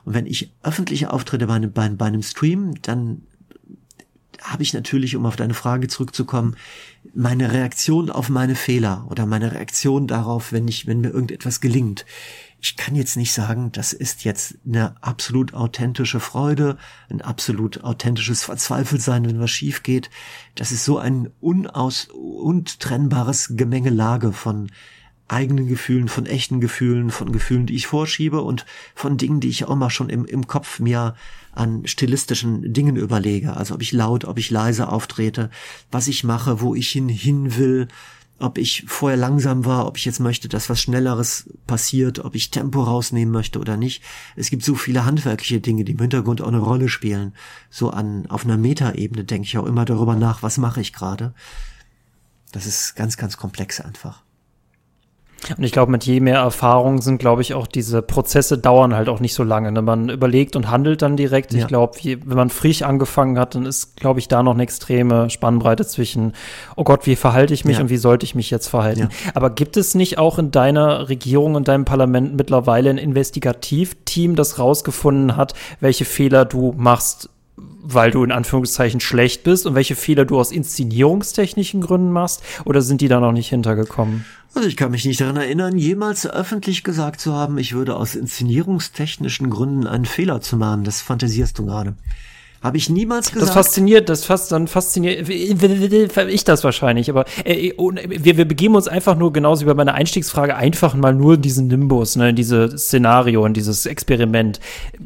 [0.05, 3.23] Und wenn ich öffentliche Auftritte bei einem, bei, bei einem Stream, dann
[4.41, 6.55] habe ich natürlich, um auf deine Frage zurückzukommen,
[7.13, 12.05] meine Reaktion auf meine Fehler oder meine Reaktion darauf, wenn ich, wenn mir irgendetwas gelingt,
[12.63, 16.77] ich kann jetzt nicht sagen, das ist jetzt eine absolut authentische Freude,
[17.09, 20.11] ein absolut authentisches Verzweifeltsein, wenn was schief geht.
[20.53, 24.69] Das ist so ein unaus, untrennbares Gemengelage von
[25.31, 28.65] eigenen Gefühlen, von echten Gefühlen, von Gefühlen, die ich vorschiebe und
[28.95, 31.15] von Dingen, die ich auch mal schon im, im Kopf mir
[31.53, 33.55] an stilistischen Dingen überlege.
[33.55, 35.49] Also ob ich laut, ob ich leise auftrete,
[35.91, 37.87] was ich mache, wo ich hin, hin will,
[38.39, 42.49] ob ich vorher langsam war, ob ich jetzt möchte, dass was Schnelleres passiert, ob ich
[42.49, 44.01] Tempo rausnehmen möchte oder nicht.
[44.35, 47.33] Es gibt so viele handwerkliche Dinge, die im Hintergrund auch eine Rolle spielen.
[47.69, 51.33] So an, auf einer Metaebene denke ich auch immer darüber nach, was mache ich gerade.
[52.51, 54.23] Das ist ganz, ganz komplex einfach.
[55.57, 59.09] Und ich glaube, mit je mehr Erfahrung sind, glaube ich, auch diese Prozesse dauern halt
[59.09, 59.71] auch nicht so lange.
[59.71, 59.81] Ne?
[59.81, 61.53] Man überlegt und handelt dann direkt.
[61.53, 61.59] Ja.
[61.59, 65.29] Ich glaube, wenn man frisch angefangen hat, dann ist, glaube ich, da noch eine extreme
[65.29, 66.33] Spannbreite zwischen,
[66.75, 67.83] oh Gott, wie verhalte ich mich ja.
[67.83, 69.09] und wie sollte ich mich jetzt verhalten?
[69.25, 69.31] Ja.
[69.33, 74.59] Aber gibt es nicht auch in deiner Regierung und deinem Parlament mittlerweile ein Investigativteam, das
[74.59, 77.29] rausgefunden hat, welche Fehler du machst
[77.83, 82.43] weil du in Anführungszeichen schlecht bist und welche Fehler du aus inszenierungstechnischen Gründen machst?
[82.63, 84.25] Oder sind die da noch nicht hintergekommen?
[84.53, 88.15] Also ich kann mich nicht daran erinnern, jemals öffentlich gesagt zu haben, ich würde aus
[88.15, 90.83] inszenierungstechnischen Gründen einen Fehler zu machen.
[90.83, 91.95] Das fantasierst du gerade.
[92.61, 93.47] Habe ich niemals gesagt.
[93.47, 98.87] Das fasziniert, das fast dann fasziniert ich das wahrscheinlich, aber äh, wir, wir begeben uns
[98.87, 102.35] einfach nur genauso wie bei meiner Einstiegsfrage einfach mal nur in diesen Nimbus, ne, in
[102.35, 104.59] dieses Szenario, in dieses Experiment.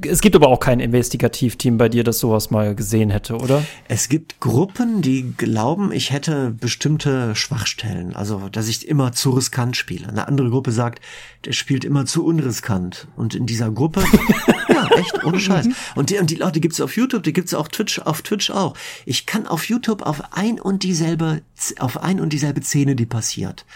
[0.06, 3.64] Es gibt aber auch kein Investigativteam bei dir, das sowas mal gesehen hätte, oder?
[3.88, 9.78] Es gibt Gruppen, die glauben, ich hätte bestimmte Schwachstellen, also dass ich immer zu riskant
[9.78, 10.10] spiele.
[10.10, 11.00] Eine andere Gruppe sagt,
[11.46, 13.08] der spielt immer zu unriskant.
[13.16, 14.04] Und in dieser Gruppe,
[14.70, 15.68] ja, echt, ohne Scheiß.
[15.96, 18.76] Und die, und die Leute gibt's auf YouTube, die gibt's auf Twitch, auf Twitch auch.
[19.06, 21.44] Ich kann auf YouTube auf ein und dieselbe,
[21.78, 23.68] auf ein und dieselbe Szene, die passiert,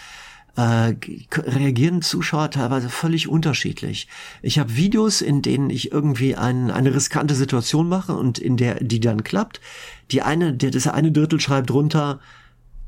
[0.56, 0.94] äh,
[1.32, 4.08] reagieren Zuschauer teilweise völlig unterschiedlich.
[4.42, 8.82] Ich habe Videos, in denen ich irgendwie ein, eine riskante Situation mache und in der
[8.82, 9.60] die dann klappt.
[10.10, 12.18] Die eine, der das eine Drittel schreibt runter,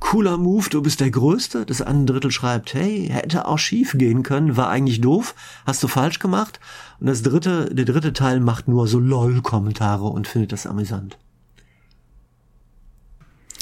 [0.02, 1.64] cooler Move, du bist der Größte.
[1.64, 5.34] Das andere Drittel schreibt, hey, hätte auch schief gehen können, war eigentlich doof,
[5.64, 6.60] hast du falsch gemacht.
[7.00, 11.18] Und das dritte, der dritte Teil macht nur so LOL-Kommentare und findet das amüsant.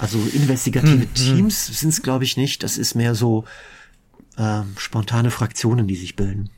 [0.01, 1.75] Also investigative hm, Teams hm.
[1.75, 2.63] sind es, glaube ich, nicht.
[2.63, 3.45] Das ist mehr so
[4.37, 6.51] äh, spontane Fraktionen, die sich bilden.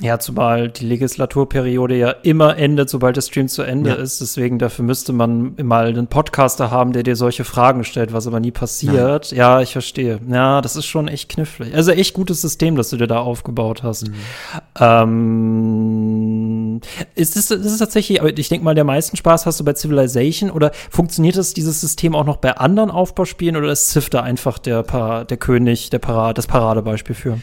[0.00, 3.96] Ja, zumal die Legislaturperiode ja immer endet, sobald der Stream zu Ende ja.
[3.96, 4.20] ist.
[4.20, 8.38] Deswegen dafür müsste man mal einen Podcaster haben, der dir solche Fragen stellt, was aber
[8.38, 9.32] nie passiert.
[9.32, 9.38] Nein.
[9.38, 10.20] Ja, ich verstehe.
[10.30, 11.74] Ja, das ist schon echt knifflig.
[11.74, 14.06] Also echt gutes System, das du dir da aufgebaut hast.
[14.06, 14.14] Mhm.
[14.78, 16.80] Ähm,
[17.16, 19.74] ist es ist, ist tatsächlich, aber ich denke mal, der meisten Spaß hast du bei
[19.74, 24.22] Civilization oder funktioniert das dieses System auch noch bei anderen Aufbauspielen oder ist Civ da
[24.22, 27.40] einfach der, Para, der König, der Parade, das Paradebeispiel für?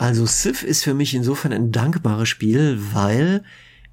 [0.00, 3.44] Also Civ ist für mich insofern ein dankbares Spiel, weil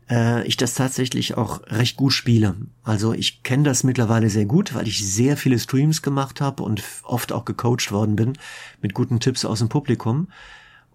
[0.10, 2.55] äh, ich das tatsächlich auch recht gut spiele.
[2.82, 6.82] Also ich kenne das mittlerweile sehr gut, weil ich sehr viele Streams gemacht habe und
[7.03, 8.38] oft auch gecoacht worden bin
[8.82, 10.30] mit guten Tipps aus dem Publikum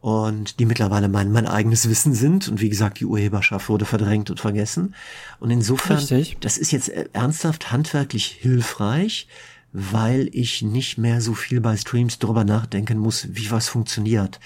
[0.01, 2.49] und die mittlerweile mein, mein eigenes Wissen sind.
[2.49, 4.95] Und wie gesagt, die Urheberschaft wurde verdrängt und vergessen.
[5.41, 6.39] Und insofern, Richtig.
[6.41, 9.29] das ist jetzt ernsthaft handwerklich hilfreich,
[9.75, 14.41] weil ich nicht mehr so viel bei Streams drüber nachdenken muss, wie was funktioniert.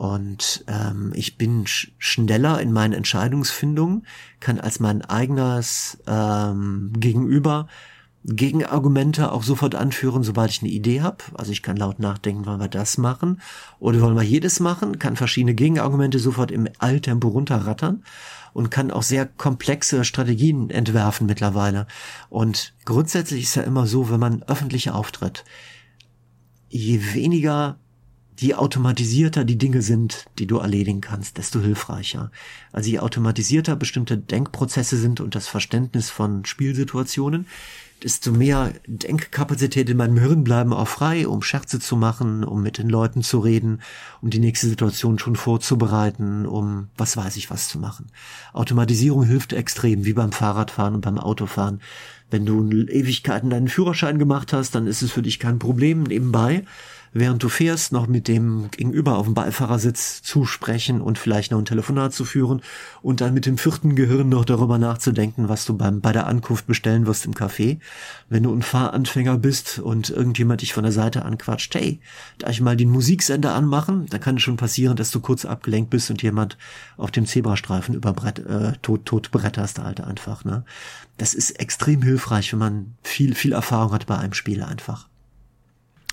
[0.00, 4.06] Und ähm, ich bin sch schneller in meinen Entscheidungsfindungen,
[4.40, 7.66] kann als mein eigenes ähm, Gegenüber
[8.24, 11.18] Gegenargumente auch sofort anführen, sobald ich eine Idee habe.
[11.34, 13.42] Also ich kann laut nachdenken, wollen wir das machen
[13.78, 18.02] oder wollen wir jedes machen, kann verschiedene Gegenargumente sofort im Alltempo runterrattern
[18.54, 21.86] und kann auch sehr komplexe Strategien entwerfen mittlerweile.
[22.30, 25.44] Und grundsätzlich ist ja immer so, wenn man öffentlich auftritt,
[26.70, 27.76] je weniger
[28.40, 32.30] je automatisierter die Dinge sind, die du erledigen kannst, desto hilfreicher.
[32.72, 37.46] Also je automatisierter bestimmte Denkprozesse sind und das Verständnis von Spielsituationen,
[38.02, 42.78] desto mehr Denkkapazität in meinem Hirn bleiben auch frei, um Scherze zu machen, um mit
[42.78, 43.82] den Leuten zu reden,
[44.22, 48.06] um die nächste Situation schon vorzubereiten, um was weiß ich was zu machen.
[48.54, 51.82] Automatisierung hilft extrem, wie beim Fahrradfahren und beim Autofahren.
[52.30, 56.64] Wenn du Ewigkeiten deinen Führerschein gemacht hast, dann ist es für dich kein Problem nebenbei
[57.12, 61.58] während du fährst, noch mit dem Gegenüber auf dem Beifahrersitz zu sprechen und vielleicht noch
[61.58, 62.62] ein Telefonat zu führen
[63.02, 66.66] und dann mit dem vierten Gehirn noch darüber nachzudenken, was du beim, bei der Ankunft
[66.66, 67.78] bestellen wirst im Café.
[68.28, 72.00] Wenn du ein Fahranfänger bist und irgendjemand dich von der Seite anquatscht, hey,
[72.38, 75.90] da ich mal den Musiksender anmachen, dann kann es schon passieren, dass du kurz abgelenkt
[75.90, 76.56] bist und jemand
[76.96, 80.64] auf dem Zebrastreifen über Brett, äh, tot, tot bretterst halt einfach, ne?
[81.16, 85.09] Das ist extrem hilfreich, wenn man viel, viel Erfahrung hat bei einem Spiel einfach.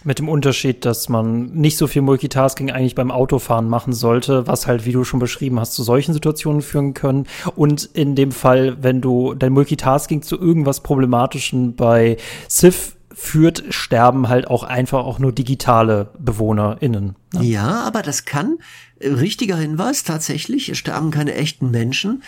[0.03, 4.67] Mit dem Unterschied, dass man nicht so viel Multitasking eigentlich beim Autofahren machen sollte, was
[4.67, 7.25] halt, wie du schon beschrieben hast, zu solchen Situationen führen können.
[7.55, 12.17] Und in dem Fall, wenn du dein Multitasking zu irgendwas Problematischen bei
[12.49, 17.15] Civ führt, sterben halt auch einfach auch nur digitale BewohnerInnen.
[17.33, 17.43] Ne?
[17.43, 18.59] Ja, aber das kann,
[18.99, 22.21] äh, richtiger Hinweis, tatsächlich, sterben keine echten Menschen.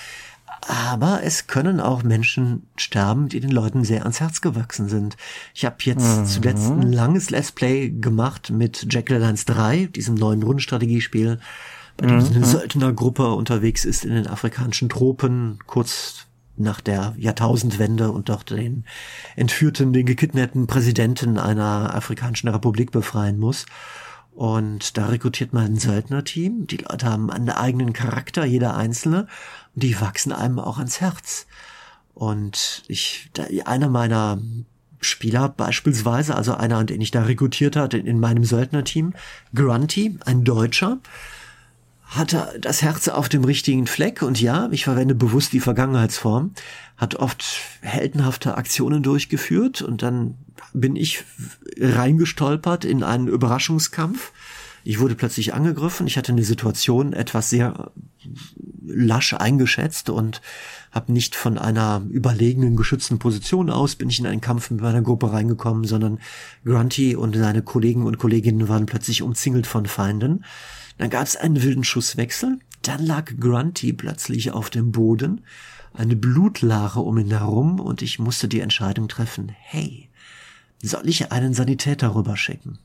[0.68, 5.18] Aber es können auch Menschen sterben, die den Leuten sehr ans Herz gewachsen sind.
[5.54, 6.26] Ich habe jetzt mhm.
[6.26, 11.40] zuletzt ein langes Let's Play gemacht mit Jack Alliance 3, diesem neuen Rundenstrategiespiel,
[11.98, 12.36] bei dem mhm.
[12.36, 16.28] eine Söldnergruppe unterwegs ist in den afrikanischen Tropen, kurz
[16.60, 18.84] nach der Jahrtausendwende und dort den
[19.36, 23.66] entführten, den gekidnappten Präsidenten einer afrikanischen Republik befreien muss.
[24.40, 26.66] Und da rekrutiert man ein Söldnerteam.
[26.66, 29.28] Die Leute haben einen eigenen Charakter, jeder einzelne
[29.80, 31.48] die wachsen einem auch ans Herz.
[32.14, 33.30] Und ich,
[33.66, 34.40] einer meiner
[35.02, 39.14] Spieler beispielsweise, also einer, den ich da rekrutiert hatte in meinem Söldnerteam,
[39.56, 41.00] Grunty, ein Deutscher,
[42.04, 46.54] hatte das Herz auf dem richtigen Fleck und ja, ich verwende bewusst die Vergangenheitsform,
[46.98, 47.46] hat oft
[47.82, 50.36] heldenhafte Aktionen durchgeführt und dann
[50.74, 51.24] bin ich
[51.78, 54.32] reingestolpert in einen Überraschungskampf
[54.84, 56.08] Ich wurde plötzlich angegriffen.
[56.08, 57.92] Ich hatte eine Situation etwas sehr
[58.86, 60.42] lasch eingeschätzt und
[60.92, 65.02] habe nicht von einer überlegenen, geschützten Position aus bin ich in einen Kampf mit meiner
[65.02, 66.20] Gruppe reingekommen, sondern
[66.66, 70.44] Grunty und seine Kollegen und Kolleginnen waren plötzlich umzingelt von Feinden.
[70.98, 72.60] Dann gab es einen wilden Schusswechsel.
[72.82, 75.42] Dann lag Grunty plötzlich auf dem Boden,
[75.94, 80.09] eine Blutlache um ihn herum und ich musste die Entscheidung treffen, hey,
[80.82, 82.80] soll ich einen Sanitäter rüberschicken?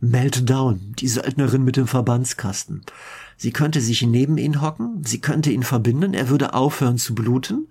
[0.00, 2.82] Meltdown, die Söldnerin mit dem Verbandskasten.
[3.36, 7.68] Sie könnte sich neben ihn hocken, sie könnte ihn verbinden, er würde aufhören zu bluten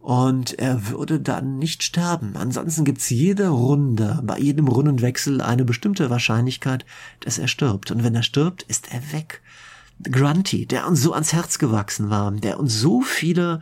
[0.00, 2.36] und er würde dann nicht sterben.
[2.36, 6.84] Ansonsten gibt's jede Runde, bei jedem Rundenwechsel eine bestimmte Wahrscheinlichkeit,
[7.20, 7.90] dass er stirbt.
[7.90, 9.40] Und wenn er stirbt, ist er weg.
[10.02, 13.60] Grunty, der uns so ans Herz gewachsen war, der uns so viele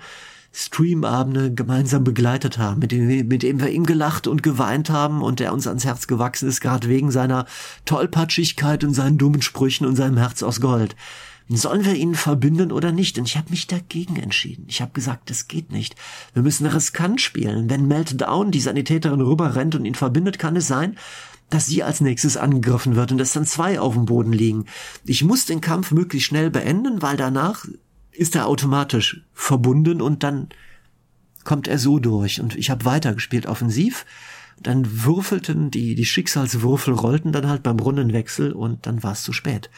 [0.53, 5.41] Streamabende gemeinsam begleitet haben, mit dem, mit dem wir ihm gelacht und geweint haben und
[5.41, 7.47] der uns ans Herz gewachsen ist, gerade wegen seiner
[7.87, 10.95] Tollpatschigkeit und seinen dummen Sprüchen und seinem Herz aus Gold.
[11.49, 13.19] Sollen wir ihn verbinden oder nicht?
[13.19, 14.65] Und ich habe mich dagegen entschieden.
[14.69, 15.97] Ich habe gesagt, das geht nicht.
[16.33, 17.69] Wir müssen riskant spielen.
[17.69, 20.97] Wenn Meltdown die Sanitäterin rüberrennt und ihn verbindet, kann es sein,
[21.51, 24.65] dass sie als nächstes angegriffen wird und dass dann zwei auf dem Boden liegen.
[25.05, 27.67] Ich muss den Kampf möglichst schnell beenden, weil danach
[28.13, 30.49] ist er automatisch verbunden und dann
[31.45, 32.41] kommt er so durch.
[32.41, 34.07] Und ich habe weitergespielt offensiv.
[34.61, 39.33] Dann würfelten die, die Schicksalswürfel rollten dann halt beim Rundenwechsel und dann war es zu
[39.33, 39.71] spät.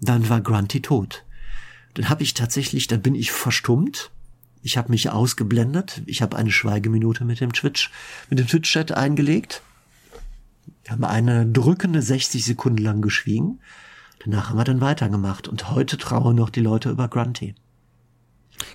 [0.00, 1.24] Dann war Grunty tot.
[1.94, 4.10] Dann habe ich tatsächlich, dann bin ich verstummt.
[4.62, 6.02] Ich habe mich ausgeblendet.
[6.06, 7.90] Ich habe eine Schweigeminute mit dem Twitch,
[8.30, 9.62] mit dem Twitch-Chat eingelegt.
[10.84, 13.60] Wir haben eine drückende 60 Sekunden lang geschwiegen.
[14.24, 17.54] Danach haben wir dann weitergemacht und heute trauern noch die Leute über Grunty.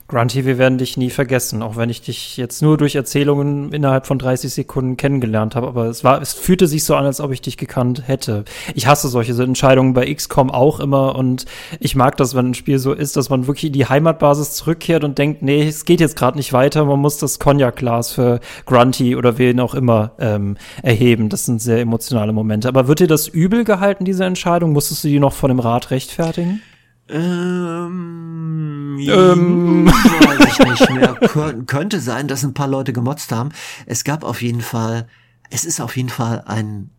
[0.07, 4.07] Grunty, wir werden dich nie vergessen, auch wenn ich dich jetzt nur durch Erzählungen innerhalb
[4.07, 5.67] von 30 Sekunden kennengelernt habe.
[5.67, 8.45] Aber es war, es fühlte sich so an, als ob ich dich gekannt hätte.
[8.75, 11.45] Ich hasse solche Entscheidungen bei XCOM auch immer und
[11.79, 15.03] ich mag das, wenn ein Spiel so ist, dass man wirklich in die Heimatbasis zurückkehrt
[15.03, 19.15] und denkt, nee, es geht jetzt gerade nicht weiter, man muss das Cognac-Glas für Grunty
[19.15, 21.29] oder wen auch immer ähm, erheben.
[21.29, 22.67] Das sind sehr emotionale Momente.
[22.67, 24.73] Aber wird dir das übel gehalten, diese Entscheidung?
[24.73, 26.61] Musstest du die noch vor dem Rat rechtfertigen?
[27.09, 29.87] Ähm, ähm.
[29.87, 31.15] weiß ich nicht mehr.
[31.27, 33.49] Kön könnte sein, dass ein paar Leute gemotzt haben.
[33.85, 35.07] Es gab auf jeden Fall,
[35.49, 36.89] es ist auf jeden Fall ein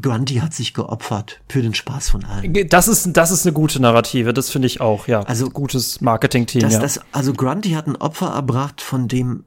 [0.00, 2.68] Grundy hat sich geopfert für den Spaß von allen.
[2.68, 5.22] Das ist, das ist eine gute Narrative, das finde ich auch, ja.
[5.22, 6.68] Also gutes Marketing-Team.
[6.68, 6.78] Ja.
[6.78, 9.44] Das, also Grundy hat ein Opfer erbracht, von dem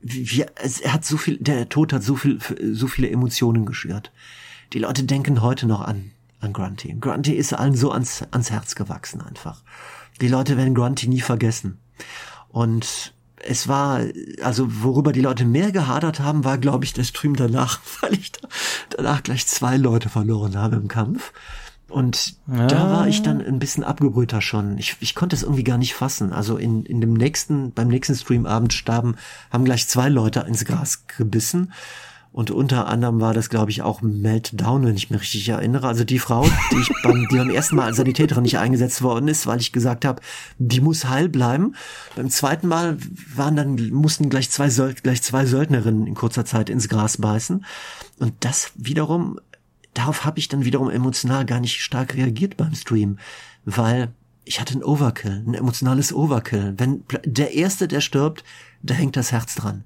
[0.00, 0.44] wie,
[0.82, 2.40] er hat so viel, der Tod hat so viel,
[2.72, 4.10] so viele Emotionen geschürt.
[4.72, 6.10] Die Leute denken heute noch an
[6.42, 6.96] an Grunty.
[7.00, 9.62] Grunty ist allen so ans, ans Herz gewachsen einfach.
[10.20, 11.78] Die Leute werden Grunty nie vergessen.
[12.48, 13.14] Und
[13.44, 14.00] es war,
[14.42, 18.32] also worüber die Leute mehr gehadert haben, war, glaube ich, der Stream danach, weil ich
[18.32, 18.48] da,
[18.90, 21.32] danach gleich zwei Leute verloren habe im Kampf.
[21.88, 22.66] Und ja.
[22.68, 24.78] da war ich dann ein bisschen abgebrühter schon.
[24.78, 26.32] Ich, ich konnte es irgendwie gar nicht fassen.
[26.32, 29.16] Also in, in dem nächsten, beim nächsten Streamabend starben,
[29.50, 31.72] haben gleich zwei Leute ins Gras gebissen.
[32.32, 35.86] Und unter anderem war das, glaube ich, auch Meltdown, wenn ich mich richtig erinnere.
[35.86, 39.28] Also die Frau, die ich beim, die beim ersten Mal als Sanitäterin nicht eingesetzt worden
[39.28, 40.22] ist, weil ich gesagt habe,
[40.58, 41.74] die muss heil bleiben.
[42.16, 42.96] Beim zweiten Mal
[43.34, 47.66] waren dann, mussten gleich zwei, gleich zwei Söldnerinnen in kurzer Zeit ins Gras beißen.
[48.18, 49.38] Und das wiederum,
[49.92, 53.18] darauf habe ich dann wiederum emotional gar nicht stark reagiert beim Stream,
[53.66, 54.08] weil
[54.44, 56.74] ich hatte ein Overkill, ein emotionales Overkill.
[56.78, 58.42] Wenn der Erste, der stirbt,
[58.82, 59.84] da hängt das Herz dran.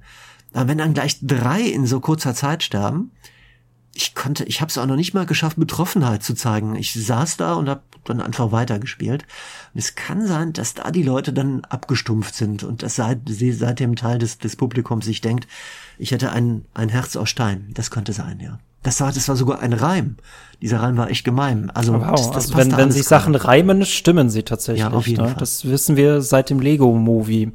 [0.57, 3.11] Aber wenn dann gleich drei in so kurzer Zeit sterben,
[3.93, 6.77] ich konnte, ich habe es auch noch nicht mal geschafft, Betroffenheit zu zeigen.
[6.77, 9.27] Ich saß da und habe dann einfach weitergespielt.
[9.75, 13.53] Und es kann sein, dass da die Leute dann abgestumpft sind und dass seit, sie
[13.53, 15.47] seit dem Teil des, des Publikums sich denkt,
[15.99, 17.71] ich hätte ein, ein Herz aus Stein.
[17.75, 18.59] Das könnte sein, ja.
[18.83, 20.17] Das war, das war sogar ein Reim.
[20.63, 21.71] Dieser Reim war echt gemein.
[21.75, 24.81] Also, wow, das, das also wenn, wenn sich Sachen reimen, stimmen sie tatsächlich.
[24.81, 25.29] Ja, auf jeden ne?
[25.29, 25.37] Fall.
[25.39, 27.53] Das wissen wir seit dem Lego-Movie.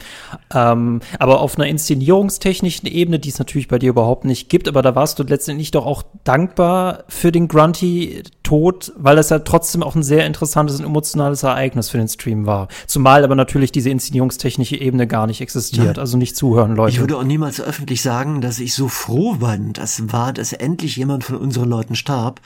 [0.54, 4.84] Ähm, aber auf einer inszenierungstechnischen Ebene, die es natürlich bei dir überhaupt nicht gibt, aber
[4.84, 9.96] da warst du letztendlich doch auch dankbar für den Grunty-Tod, weil das ja trotzdem auch
[9.96, 12.68] ein sehr interessantes und emotionales Ereignis für den Stream war.
[12.86, 15.88] Zumal aber natürlich diese inszenierungstechnische Ebene gar nicht existiert.
[15.88, 15.98] Nein.
[15.98, 16.94] Also nicht zuhören, Leute.
[16.94, 20.96] Ich würde auch niemals öffentlich sagen, dass ich so froh war, dass war, dass endlich
[20.96, 22.42] jemand von unseren Leuten starb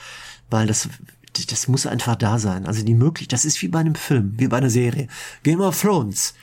[0.50, 0.88] weil das
[1.44, 2.66] das muss einfach da sein.
[2.66, 5.08] Also die möglich, das ist wie bei einem Film, wie bei einer Serie.
[5.42, 6.34] Game of Thrones.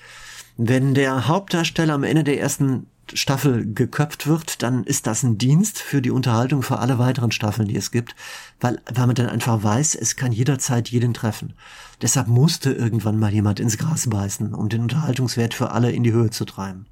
[0.56, 5.80] Wenn der Hauptdarsteller am Ende der ersten Staffel geköpft wird, dann ist das ein Dienst
[5.80, 8.16] für die Unterhaltung für alle weiteren Staffeln, die es gibt,
[8.62, 11.54] weil, weil man dann einfach weiß, es kann jederzeit jeden treffen.
[12.01, 16.14] Deshalb musste irgendwann mal jemand ins Gras beißen, um den Unterhaltungswert für alle in die
[16.14, 16.86] Höhe zu treiben.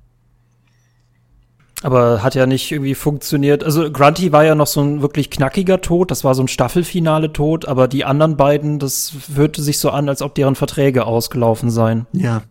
[1.82, 3.64] Aber hat ja nicht irgendwie funktioniert.
[3.64, 7.34] Also Grunty war ja noch so ein wirklich knackiger Tod, das war so ein Staffelfinale
[7.34, 11.72] Tod, aber die anderen beiden, das hörte sich so an, als ob deren Verträge ausgelaufen
[11.72, 12.06] seien.
[12.14, 12.44] Ja.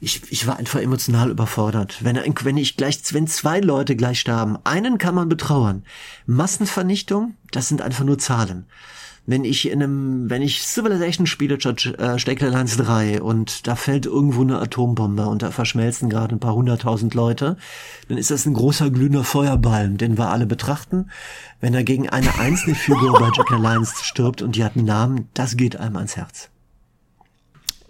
[0.00, 1.96] Ich, ich war einfach emotional überfordert.
[2.00, 5.84] Wenn, wenn ich gleich, wenn zwei Leute gleich starben, einen kann man betrauern.
[6.26, 8.66] Massenvernichtung, das sind einfach nur Zahlen
[9.24, 14.06] wenn ich in einem, wenn ich Civilization spiele, äh, Steckle Lines 3 und da fällt
[14.06, 17.56] irgendwo eine Atombombe und da verschmelzen gerade ein paar hunderttausend Leute,
[18.08, 21.10] dann ist das ein großer glühender Feuerballen, den wir alle betrachten.
[21.60, 25.28] Wenn er gegen eine einzelne Figur bei Jack Alliance stirbt und die hat einen Namen,
[25.34, 26.51] das geht einem ans Herz.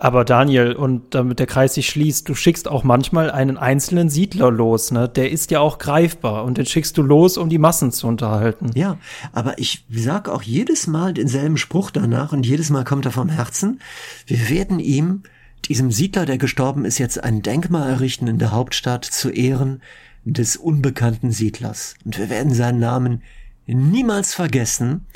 [0.02, 4.50] Aber Daniel, und damit der Kreis sich schließt, du schickst auch manchmal einen einzelnen Siedler
[4.50, 5.08] los, ne?
[5.08, 8.72] Der ist ja auch greifbar und den schickst du los, um die Massen zu unterhalten.
[8.74, 8.98] Ja,
[9.30, 13.28] aber ich sag auch jedes Mal denselben Spruch danach und jedes Mal kommt er vom
[13.28, 13.80] Herzen.
[14.26, 15.22] Wir werden ihm,
[15.66, 19.82] diesem Siedler, der gestorben ist, jetzt ein Denkmal errichten in der Hauptstadt zu Ehren
[20.24, 21.94] des unbekannten Siedlers.
[22.04, 23.22] Und wir werden seinen Namen
[23.68, 25.06] niemals vergessen,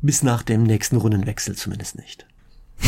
[0.00, 2.24] bis nach dem nächsten Rundenwechsel zumindest nicht.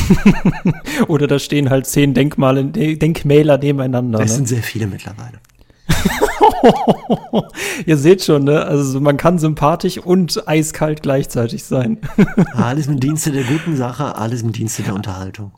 [1.09, 4.19] Oder da stehen halt zehn Denkmale, Denkmäler nebeneinander.
[4.19, 4.37] Das ne?
[4.37, 5.41] sind sehr viele mittlerweile.
[7.87, 8.65] Ihr seht schon, ne?
[8.65, 11.99] Also man kann sympathisch und eiskalt gleichzeitig sein.
[12.55, 15.53] alles im Dienste der guten Sache, alles im Dienste der Unterhaltung.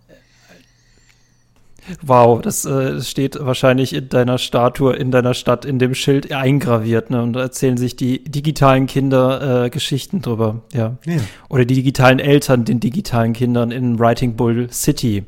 [2.03, 7.11] Wow, das äh, steht wahrscheinlich in deiner Statue, in deiner Stadt, in dem Schild eingraviert,
[7.11, 7.23] ne?
[7.23, 10.97] Und da erzählen sich die digitalen Kinder äh, Geschichten drüber, ja.
[11.05, 11.17] ja.
[11.49, 15.25] Oder die digitalen Eltern den digitalen Kindern in Writing Bull City.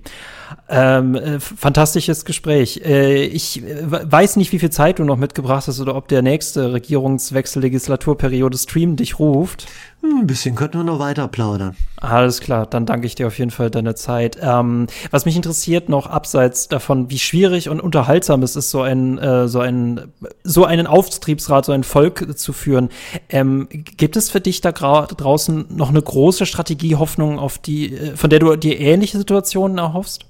[0.68, 2.82] Ähm, äh, fantastisches Gespräch.
[2.84, 6.22] Äh, ich äh, weiß nicht, wie viel Zeit du noch mitgebracht hast oder ob der
[6.22, 9.66] nächste Regierungswechsel Legislaturperiode Stream dich ruft.
[10.02, 11.76] Hm, ein bisschen könnten wir noch weiter plaudern.
[11.96, 14.38] Alles klar, dann danke ich dir auf jeden Fall deine Zeit.
[14.40, 19.18] Ähm, was mich interessiert noch abseits davon, wie schwierig und unterhaltsam es ist, so ein
[19.18, 20.12] äh, so ein
[20.44, 22.90] so einen Auftriebsrat, so ein Volk zu führen.
[23.28, 28.30] Ähm, gibt es für dich da draußen noch eine große Strategiehoffnung, auf die äh, von
[28.30, 30.26] der du dir ähnliche Situationen erhoffst?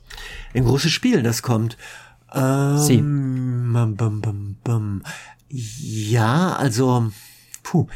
[0.55, 1.77] Ein großes Spiel, das kommt.
[2.35, 5.03] Ähm, bum, bum, bum,
[5.51, 7.11] ja, also,
[7.63, 7.87] puh.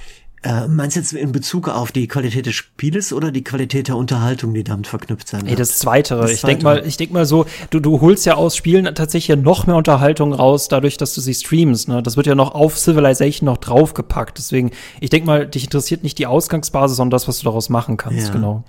[0.44, 3.96] Äh, meinst du jetzt in Bezug auf die Qualität des Spieles oder die Qualität der
[3.96, 5.52] Unterhaltung, die damit verknüpft sein wird?
[5.52, 6.22] Ey, das Zweitere.
[6.22, 9.38] Das ich denk mal, ich denk mal so, du, du holst ja aus Spielen tatsächlich
[9.38, 11.86] noch mehr Unterhaltung raus, dadurch, dass du sie streamst.
[11.86, 12.02] Ne?
[12.02, 14.36] Das wird ja noch auf Civilization noch draufgepackt.
[14.36, 17.96] Deswegen, ich denk mal, dich interessiert nicht die Ausgangsbasis, sondern das, was du daraus machen
[17.96, 18.26] kannst.
[18.26, 18.32] Ja.
[18.32, 18.64] Genau.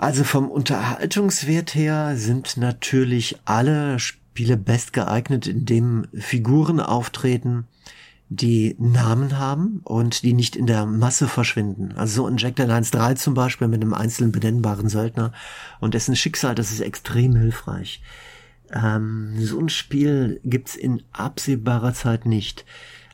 [0.00, 7.66] Also vom Unterhaltungswert her sind natürlich alle Spiele best geeignet, indem Figuren auftreten,
[8.28, 11.94] die Namen haben und die nicht in der Masse verschwinden.
[11.96, 15.32] Also so in Jack the Lions 3 zum Beispiel mit einem einzelnen benennbaren Söldner
[15.80, 18.00] und dessen Schicksal, das ist extrem hilfreich.
[18.72, 22.64] Ähm, so ein Spiel gibt's in absehbarer Zeit nicht.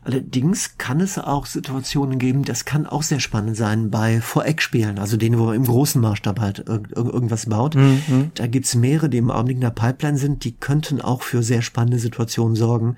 [0.05, 5.16] Allerdings kann es auch Situationen geben, das kann auch sehr spannend sein bei Voreck-Spielen, also
[5.16, 7.74] denen, wo man im großen Maßstab halt irg irgendwas baut.
[7.74, 8.30] Mhm.
[8.34, 11.62] Da gibt's mehrere, die im Augenblick in der Pipeline sind, die könnten auch für sehr
[11.62, 12.96] spannende Situationen sorgen.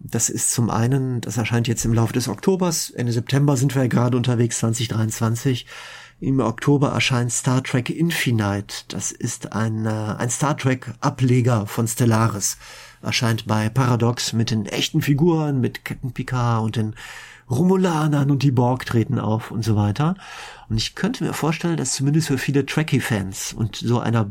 [0.00, 3.82] Das ist zum einen, das erscheint jetzt im Laufe des Oktobers, Ende September sind wir
[3.82, 5.66] ja gerade unterwegs, 2023.
[6.22, 8.84] Im Oktober erscheint Star Trek Infinite.
[8.88, 12.58] Das ist ein, ein Star Trek Ableger von Stellaris
[13.02, 16.94] erscheint bei Paradox mit den echten Figuren, mit Captain Picard und den
[17.50, 20.14] Romulanern und die Borg treten auf und so weiter.
[20.68, 24.30] Und ich könnte mir vorstellen, dass zumindest für viele Trekkie-Fans und so einer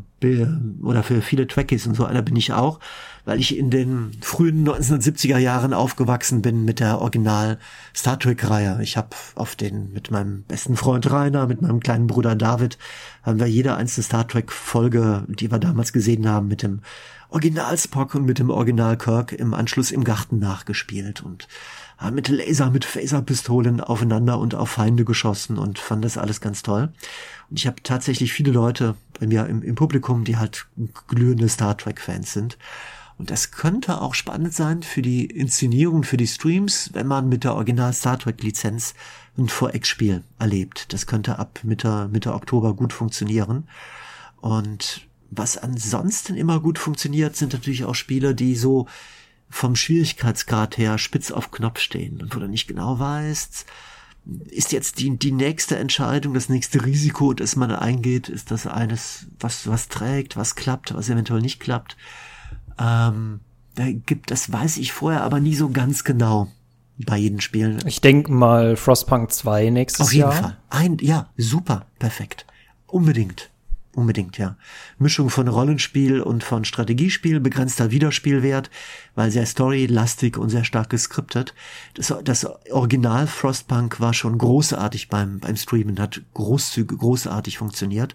[0.82, 2.80] oder für viele Trekkies und so einer bin ich auch,
[3.26, 7.58] weil ich in den frühen 1970er Jahren aufgewachsen bin mit der Original
[7.94, 8.80] Star Trek-Reihe.
[8.82, 12.78] Ich habe auf den mit meinem besten Freund Rainer, mit meinem kleinen Bruder David,
[13.22, 16.80] haben wir jede einzelne Star Trek-Folge, die wir damals gesehen haben, mit dem
[17.30, 21.48] Original Spock und mit dem Original Kirk im Anschluss im Garten nachgespielt und
[22.12, 26.92] mit Laser, mit Phaserpistolen aufeinander und auf Feinde geschossen und fand das alles ganz toll.
[27.50, 30.66] Und ich habe tatsächlich viele Leute bei mir im, im Publikum, die halt
[31.08, 32.58] glühende Star Trek-Fans sind.
[33.18, 37.44] Und das könnte auch spannend sein für die Inszenierung, für die Streams, wenn man mit
[37.44, 38.94] der Original Star Trek Lizenz
[39.36, 40.94] ein Vorex-Spiel erlebt.
[40.94, 43.68] Das könnte ab Mitte, Mitte Oktober gut funktionieren.
[44.40, 48.86] Und was ansonsten immer gut funktioniert, sind natürlich auch Spiele, die so
[49.48, 53.66] vom Schwierigkeitsgrad her spitz auf Knopf stehen und wo du nicht genau weißt,
[54.48, 59.26] ist jetzt die, die nächste Entscheidung, das nächste Risiko, das man eingeht, ist das eines,
[59.40, 61.96] was, was trägt, was klappt, was eventuell nicht klappt.
[62.78, 63.40] Ähm,
[63.74, 66.48] da gibt, das weiß ich vorher aber nie so ganz genau
[66.98, 67.78] bei jedem Spiel.
[67.86, 70.28] Ich denke mal Frostpunk 2 nächstes Jahr.
[70.28, 70.50] Auf jeden Jahr.
[70.50, 70.58] Fall.
[70.68, 72.46] Ein, ja, super, perfekt.
[72.86, 73.50] Unbedingt.
[73.92, 74.56] Unbedingt, ja.
[74.98, 78.70] Mischung von Rollenspiel und von Strategiespiel, begrenzter Wiederspielwert,
[79.16, 81.54] weil sehr storylastig und sehr stark geskriptet.
[81.94, 88.14] Das, das Original Frostpunk war schon großartig beim, beim Streamen, hat großzügig, großartig funktioniert.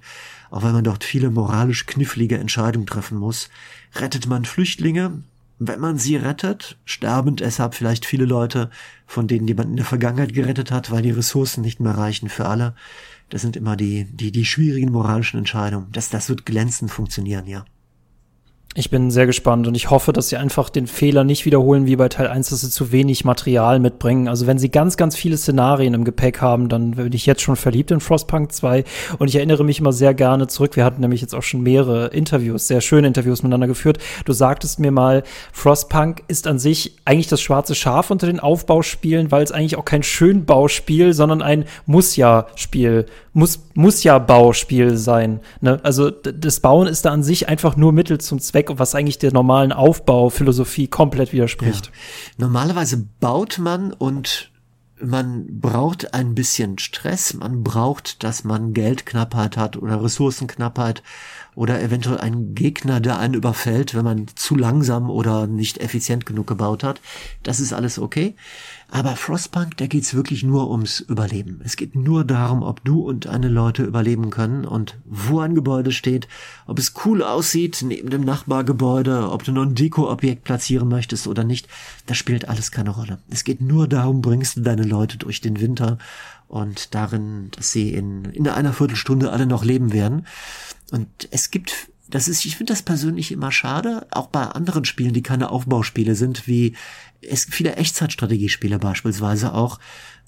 [0.49, 3.49] Auch weil man dort viele moralisch knifflige Entscheidungen treffen muss.
[3.95, 5.23] Rettet man Flüchtlinge?
[5.57, 8.69] Wenn man sie rettet, sterben deshalb vielleicht viele Leute,
[9.07, 12.27] von denen die man in der Vergangenheit gerettet hat, weil die Ressourcen nicht mehr reichen
[12.27, 12.75] für alle.
[13.29, 15.87] Das sind immer die, die, die schwierigen moralischen Entscheidungen.
[15.91, 17.65] Das, das wird glänzend funktionieren, ja.
[18.77, 21.95] Ich bin sehr gespannt und ich hoffe, dass sie einfach den Fehler nicht wiederholen wie
[21.95, 24.27] bei Teil 1, dass sie zu wenig Material mitbringen.
[24.27, 27.55] Also wenn sie ganz, ganz viele Szenarien im Gepäck haben, dann bin ich jetzt schon
[27.55, 28.83] verliebt in Frostpunk 2
[29.17, 30.75] und ich erinnere mich immer sehr gerne zurück.
[30.75, 33.99] Wir hatten nämlich jetzt auch schon mehrere Interviews, sehr schöne Interviews miteinander geführt.
[34.25, 35.23] Du sagtest mir mal,
[35.53, 39.85] Frostpunk ist an sich eigentlich das schwarze Schaf unter den Aufbauspielen, weil es eigentlich auch
[39.85, 43.05] kein Schönbauspiel, sondern ein Muss-Ja-Spiel
[43.35, 45.41] muss, muss ja Bauspiel sein.
[45.59, 45.79] Ne?
[45.83, 49.33] Also das Bauen ist da an sich einfach nur Mittel zum Zweck, was eigentlich der
[49.33, 51.87] normalen Aufbauphilosophie komplett widerspricht.
[51.87, 51.91] Ja.
[52.37, 54.51] Normalerweise baut man und
[55.01, 61.03] man braucht ein bisschen Stress, man braucht, dass man Geldknappheit hat oder Ressourcenknappheit
[61.53, 66.47] oder eventuell ein Gegner, der einen überfällt, wenn man zu langsam oder nicht effizient genug
[66.47, 67.01] gebaut hat.
[67.43, 68.35] Das ist alles okay.
[68.89, 71.59] Aber Frostpunk, da geht's wirklich nur ums Überleben.
[71.63, 75.91] Es geht nur darum, ob du und deine Leute überleben können und wo ein Gebäude
[75.91, 76.27] steht,
[76.67, 81.43] ob es cool aussieht neben dem Nachbargebäude, ob du noch ein Dekoobjekt platzieren möchtest oder
[81.43, 81.67] nicht.
[82.05, 83.19] Das spielt alles keine Rolle.
[83.29, 85.97] Es geht nur darum, bringst du deine Leute durch den Winter
[86.47, 90.27] und darin, dass sie in, in einer Viertelstunde alle noch leben werden.
[90.91, 95.13] Und es gibt das ist, ich finde das persönlich immer schade, auch bei anderen Spielen,
[95.13, 96.75] die keine Aufbauspiele sind, wie
[97.29, 99.79] es gibt viele Echtzeitstrategiespiele beispielsweise auch,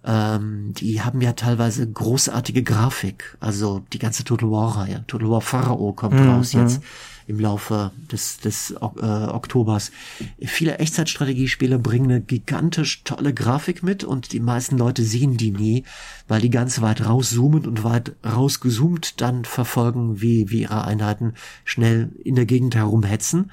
[0.06, 3.38] ähm, die haben ja teilweise großartige Grafik.
[3.40, 5.04] Also die ganze Total War-Reihe.
[5.08, 6.30] Total War Pharao kommt mhm.
[6.30, 6.82] raus jetzt
[7.28, 9.92] im Laufe des, des äh, Oktobers.
[10.42, 15.84] Viele Echtzeitstrategiespiele bringen eine gigantisch tolle Grafik mit und die meisten Leute sehen die nie,
[16.30, 21.34] weil die ganz weit rauszoomen und weit rausgezoomt dann verfolgen, wie, wie ihre Einheiten
[21.66, 23.52] schnell in der Gegend herumhetzen.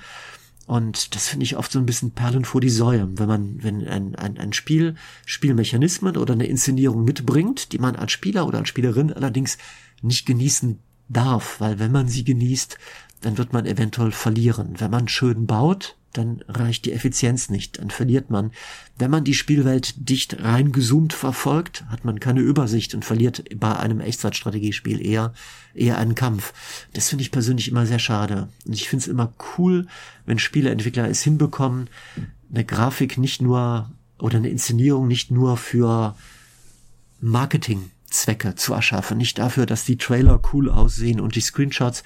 [0.67, 3.87] Und das finde ich oft so ein bisschen Perlen vor die Säue, wenn man, wenn
[3.87, 4.95] ein, ein, ein Spiel
[5.27, 9.59] Spielmechanismen oder eine Inszenierung mitbringt, die man als Spieler oder als Spielerin allerdings
[10.01, 12.79] nicht genießen darf, weil wenn man sie genießt,
[13.21, 14.75] dann wird man eventuell verlieren.
[14.79, 18.53] Wenn man schön baut, dann reicht die Effizienz nicht, dann verliert man.
[18.99, 24.01] Wenn man die Spielwelt dicht reingezoomt verfolgt, hat man keine Übersicht und verliert bei einem
[24.01, 25.35] Echtzeitstrategiespiel eher,
[25.75, 26.55] eher einen Kampf.
[26.93, 28.49] Das finde ich persönlich immer sehr schade.
[28.67, 29.87] Und ich finde es immer cool,
[30.27, 31.91] wenn Spieleentwickler es hinbekommen,
[32.51, 36.17] eine Grafik nicht nur oder eine Inszenierung nicht nur für
[37.21, 39.19] Marketing Zwecke zu erschaffen.
[39.19, 42.03] Nicht dafür, dass die Trailer cool aussehen und die Screenshots,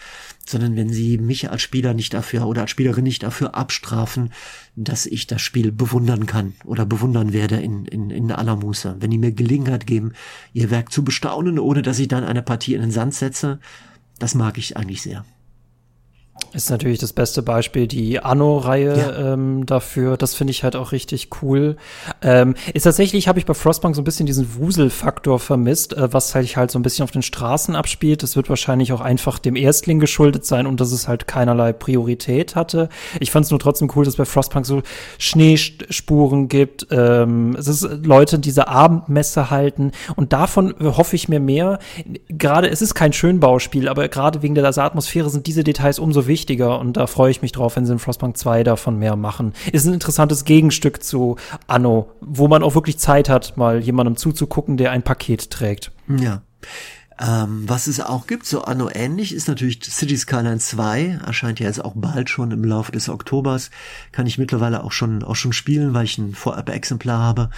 [0.46, 4.32] sondern wenn sie mich als Spieler nicht dafür oder als Spielerin nicht dafür abstrafen,
[4.74, 8.96] dass ich das Spiel bewundern kann oder bewundern werde in, in, in aller Muße.
[9.00, 10.12] Wenn die mir Gelegenheit geben,
[10.52, 13.60] ihr Werk zu bestaunen, ohne dass ich dann eine Partie in den Sand setze,
[14.18, 15.24] das mag ich eigentlich sehr.
[16.54, 19.32] Ist natürlich das beste Beispiel die Anno-Reihe ja.
[19.34, 20.16] ähm, dafür.
[20.16, 21.76] Das finde ich halt auch richtig cool.
[22.22, 26.34] Ähm, ist tatsächlich, habe ich bei Frostpunk so ein bisschen diesen Wuselfaktor vermisst, äh, was
[26.34, 28.22] halt halt so ein bisschen auf den Straßen abspielt.
[28.22, 32.56] Das wird wahrscheinlich auch einfach dem Erstling geschuldet sein und dass es halt keinerlei Priorität
[32.56, 32.88] hatte.
[33.20, 34.82] Ich fand es nur trotzdem cool, dass bei Frostpunk so
[35.18, 36.86] Schneespuren gibt.
[36.90, 41.78] Ähm, es ist Leute diese Abendmesse halten und davon hoffe ich mir mehr.
[42.28, 46.78] Gerade, es ist kein Schönbauspiel, aber gerade wegen der Atmosphäre sind diese Details umso wichtiger
[46.78, 49.52] und da freue ich mich drauf, wenn sie in Frostpunk 2 davon mehr machen.
[49.72, 54.76] Ist ein interessantes Gegenstück zu Anno, wo man auch wirklich Zeit hat, mal jemandem zuzugucken,
[54.76, 55.90] der ein Paket trägt.
[56.08, 56.42] Ja.
[57.20, 61.66] Ähm, was es auch gibt, so Anno ähnlich, ist natürlich City Skyline 2, erscheint ja
[61.66, 63.70] jetzt auch bald schon im Laufe des Oktobers,
[64.12, 67.50] kann ich mittlerweile auch schon, auch schon spielen, weil ich ein Vorab-Exemplar habe.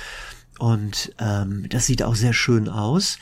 [0.59, 3.19] Und ähm, das sieht auch sehr schön aus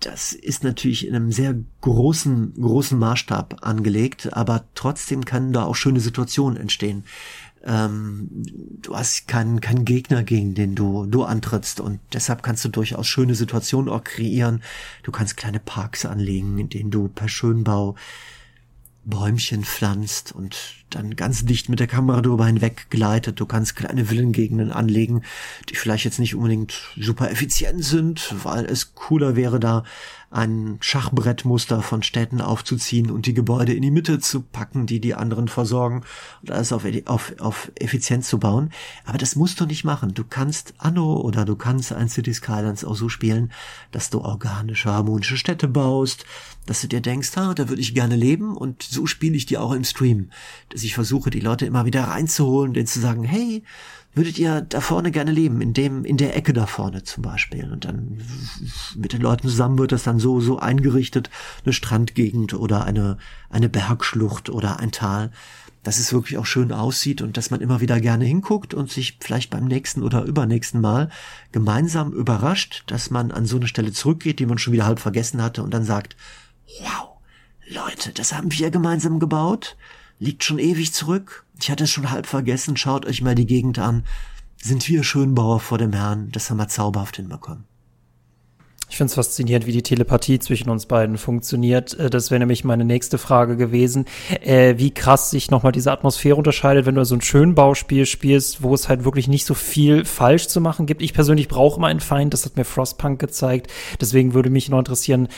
[0.00, 5.74] das ist natürlich in einem sehr großen, großen Maßstab angelegt, aber trotzdem können da auch
[5.74, 7.04] schöne Situationen entstehen.
[7.64, 8.28] Ähm,
[8.82, 13.08] du hast keinen, keinen Gegner, gegen den du, du antrittst und deshalb kannst du durchaus
[13.08, 14.62] schöne Situationen auch kreieren.
[15.02, 17.96] Du kannst kleine Parks anlegen, in denen du per Schönbau
[19.08, 20.56] Bäumchen pflanzt und
[20.90, 23.40] dann ganz dicht mit der Kamera drüber hinweg gleitet.
[23.40, 25.22] Du kannst kleine Villengegenden anlegen,
[25.68, 29.84] die vielleicht jetzt nicht unbedingt super effizient sind, weil es cooler wäre, da
[30.30, 35.14] ein Schachbrettmuster von Städten aufzuziehen und die Gebäude in die Mitte zu packen, die die
[35.14, 36.04] anderen versorgen
[36.42, 38.70] und alles auf, auf, auf Effizienz zu bauen.
[39.06, 40.12] Aber das musst du nicht machen.
[40.12, 43.52] Du kannst Anno oder du kannst ein City Skylines auch so spielen,
[43.90, 46.26] dass du organische, harmonische Städte baust,
[46.66, 49.56] dass du dir denkst, ah, da würde ich gerne leben und so spiele ich die
[49.56, 50.30] auch im Stream.
[50.68, 53.62] Dass ich versuche, die Leute immer wieder reinzuholen, denen zu sagen, hey,
[54.14, 57.70] würdet ihr da vorne gerne leben, in dem, in der Ecke da vorne zum Beispiel.
[57.70, 58.20] Und dann
[58.96, 61.30] mit den Leuten zusammen wird das dann so, so eingerichtet,
[61.64, 65.30] eine Strandgegend oder eine, eine Bergschlucht oder ein Tal,
[65.84, 69.18] dass es wirklich auch schön aussieht und dass man immer wieder gerne hinguckt und sich
[69.20, 71.10] vielleicht beim nächsten oder übernächsten Mal
[71.52, 75.42] gemeinsam überrascht, dass man an so eine Stelle zurückgeht, die man schon wieder halb vergessen
[75.42, 76.16] hatte und dann sagt,
[76.80, 77.10] wow,
[77.68, 79.76] Leute, das haben wir gemeinsam gebaut
[80.18, 81.44] liegt schon ewig zurück.
[81.60, 82.76] Ich hatte es schon halb vergessen.
[82.76, 84.04] Schaut euch mal die Gegend an.
[84.62, 86.30] Sind wir Schönbauer vor dem Herrn.
[86.30, 87.64] Das haben wir zauberhaft hinbekommen.
[88.90, 91.98] Ich finde es faszinierend, wie die Telepathie zwischen uns beiden funktioniert.
[91.98, 94.06] Äh, das wäre nämlich meine nächste Frage gewesen,
[94.40, 98.74] äh, wie krass sich nochmal diese Atmosphäre unterscheidet, wenn du so ein Schönbauspiel spielst, wo
[98.74, 101.02] es halt wirklich nicht so viel falsch zu machen gibt.
[101.02, 103.70] Ich persönlich brauche immer einen Feind, das hat mir Frostpunk gezeigt.
[104.00, 105.28] Deswegen würde mich noch interessieren,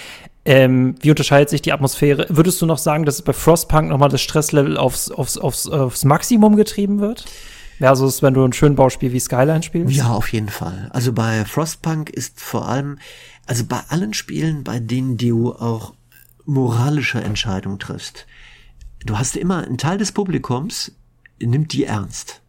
[0.44, 2.26] ähm, wie unterscheidet sich die Atmosphäre?
[2.30, 6.56] Würdest du noch sagen, dass bei Frostpunk nochmal das Stresslevel aufs, aufs, aufs, aufs Maximum
[6.56, 7.26] getrieben wird?
[7.78, 9.94] Versus wenn du ein Schönbauspiel wie Skyline spielst?
[9.94, 10.90] Ja, auf jeden Fall.
[10.92, 12.98] Also bei Frostpunk ist vor allem,
[13.46, 15.94] also bei allen Spielen, bei denen du auch
[16.44, 18.26] moralische Entscheidungen triffst,
[19.04, 20.92] du hast immer einen Teil des Publikums,
[21.40, 22.42] nimmt die ernst.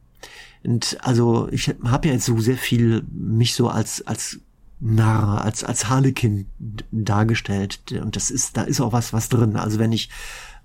[0.64, 4.40] Und also ich habe ja jetzt so sehr viel mich so als als
[4.82, 6.48] Narr, als, als Harlekin
[6.92, 7.80] dargestellt.
[7.92, 9.56] Und das ist, da ist auch was, was drin.
[9.56, 10.10] Also wenn ich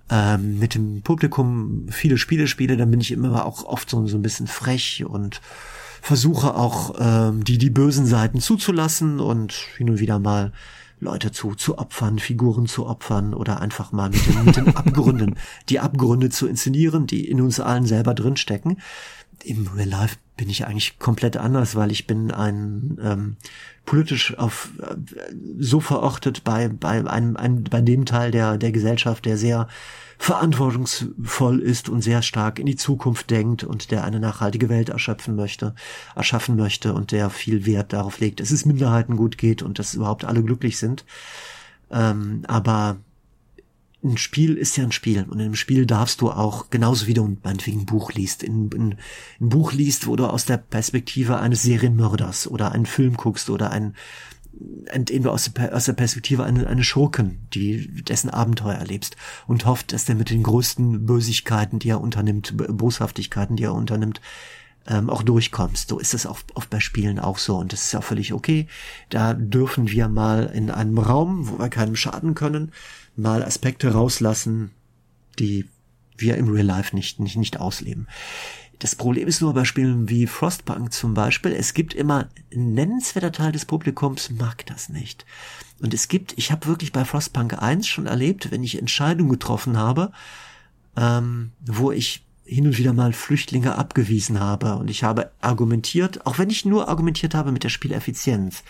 [0.09, 4.17] ähm, mit dem Publikum viele Spiele spiele, dann bin ich immer auch oft so, so
[4.17, 5.39] ein bisschen frech und
[6.01, 10.51] versuche auch ähm, die, die bösen Seiten zuzulassen und hin und wieder mal
[10.99, 15.35] Leute zu, zu opfern, Figuren zu opfern oder einfach mal mit den, mit den Abgründen,
[15.69, 18.81] die Abgründe zu inszenieren, die in uns allen selber drinstecken.
[19.43, 23.37] Im Real Life bin ich eigentlich komplett anders, weil ich bin ein ähm,
[23.85, 24.95] politisch auf äh,
[25.59, 29.67] so verortet bei bei einem, einem bei dem Teil der der Gesellschaft, der sehr
[30.19, 35.35] verantwortungsvoll ist und sehr stark in die Zukunft denkt und der eine nachhaltige Welt erschöpfen
[35.35, 35.75] möchte,
[36.15, 39.93] erschaffen möchte und der viel Wert darauf legt, dass es Minderheiten gut geht und dass
[39.93, 41.05] überhaupt alle glücklich sind.
[41.91, 42.97] Ähm, aber
[44.07, 47.13] ein Spiel ist ja ein Spiel und in einem Spiel darfst du auch, genauso wie
[47.13, 48.95] du meinetwegen ein Buch liest, in, in,
[49.39, 53.71] ein Buch liest, wo du aus der Perspektive eines Serienmörders oder einen Film guckst oder
[53.71, 53.95] ein,
[54.93, 59.15] indem du aus der, aus der Perspektive eines eine Schurken, die dessen Abenteuer erlebst
[59.47, 64.21] und hofft, dass der mit den größten Bösigkeiten, die er unternimmt, Boshaftigkeiten, die er unternimmt,
[64.87, 65.89] ähm, auch durchkommst.
[65.89, 68.67] So ist es auch oft bei Spielen auch so und das ist ja völlig okay.
[69.09, 72.71] Da dürfen wir mal in einem Raum, wo wir keinem schaden können,
[73.17, 74.71] mal Aspekte rauslassen,
[75.39, 75.65] die
[76.17, 78.07] wir im Real Life nicht, nicht, nicht ausleben.
[78.79, 83.31] Das Problem ist nur bei Spielen wie Frostpunk zum Beispiel, es gibt immer ein nennenswerter
[83.31, 85.25] Teil des Publikums mag das nicht.
[85.79, 89.77] Und es gibt, ich habe wirklich bei Frostpunk 1 schon erlebt, wenn ich Entscheidungen getroffen
[89.77, 90.11] habe,
[90.95, 96.37] ähm, wo ich hin und wieder mal Flüchtlinge abgewiesen habe und ich habe argumentiert, auch
[96.37, 98.63] wenn ich nur argumentiert habe mit der Spieleffizienz,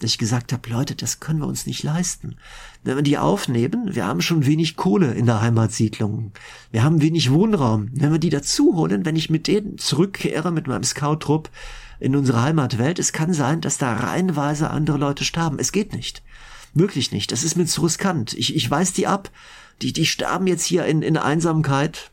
[0.00, 2.36] dass ich gesagt habe, Leute, das können wir uns nicht leisten.
[2.82, 6.32] Wenn wir die aufnehmen, wir haben schon wenig Kohle in der Heimatsiedlung.
[6.72, 7.90] Wir haben wenig Wohnraum.
[7.92, 11.50] Wenn wir die dazu holen, wenn ich mit denen zurückkehre mit meinem Scout-Trupp
[12.00, 15.58] in unsere Heimatwelt, es kann sein, dass da reihenweise andere Leute sterben.
[15.58, 16.22] Es geht nicht.
[16.72, 17.30] Wirklich nicht.
[17.32, 18.32] Das ist mir zu riskant.
[18.34, 19.30] Ich, ich weiß die ab.
[19.82, 22.10] Die, die sterben jetzt hier in, in Einsamkeit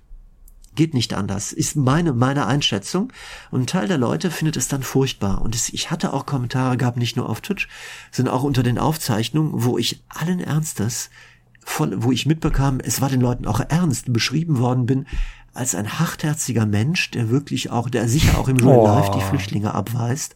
[0.78, 1.52] Geht nicht anders.
[1.52, 3.12] Ist meine, meine Einschätzung.
[3.52, 5.42] Und ein Teil der Leute findet es dann furchtbar.
[5.42, 7.68] Und es, ich hatte auch Kommentare gehabt, nicht nur auf Twitch,
[8.12, 11.10] sondern auch unter den Aufzeichnungen, wo ich allen Ernstes
[11.66, 15.06] von, wo ich mitbekam, es war den Leuten auch ernst, beschrieben worden bin,
[15.54, 19.74] als ein hartherziger Mensch, der wirklich auch, der sicher auch im Real Life die Flüchtlinge
[19.74, 20.36] abweist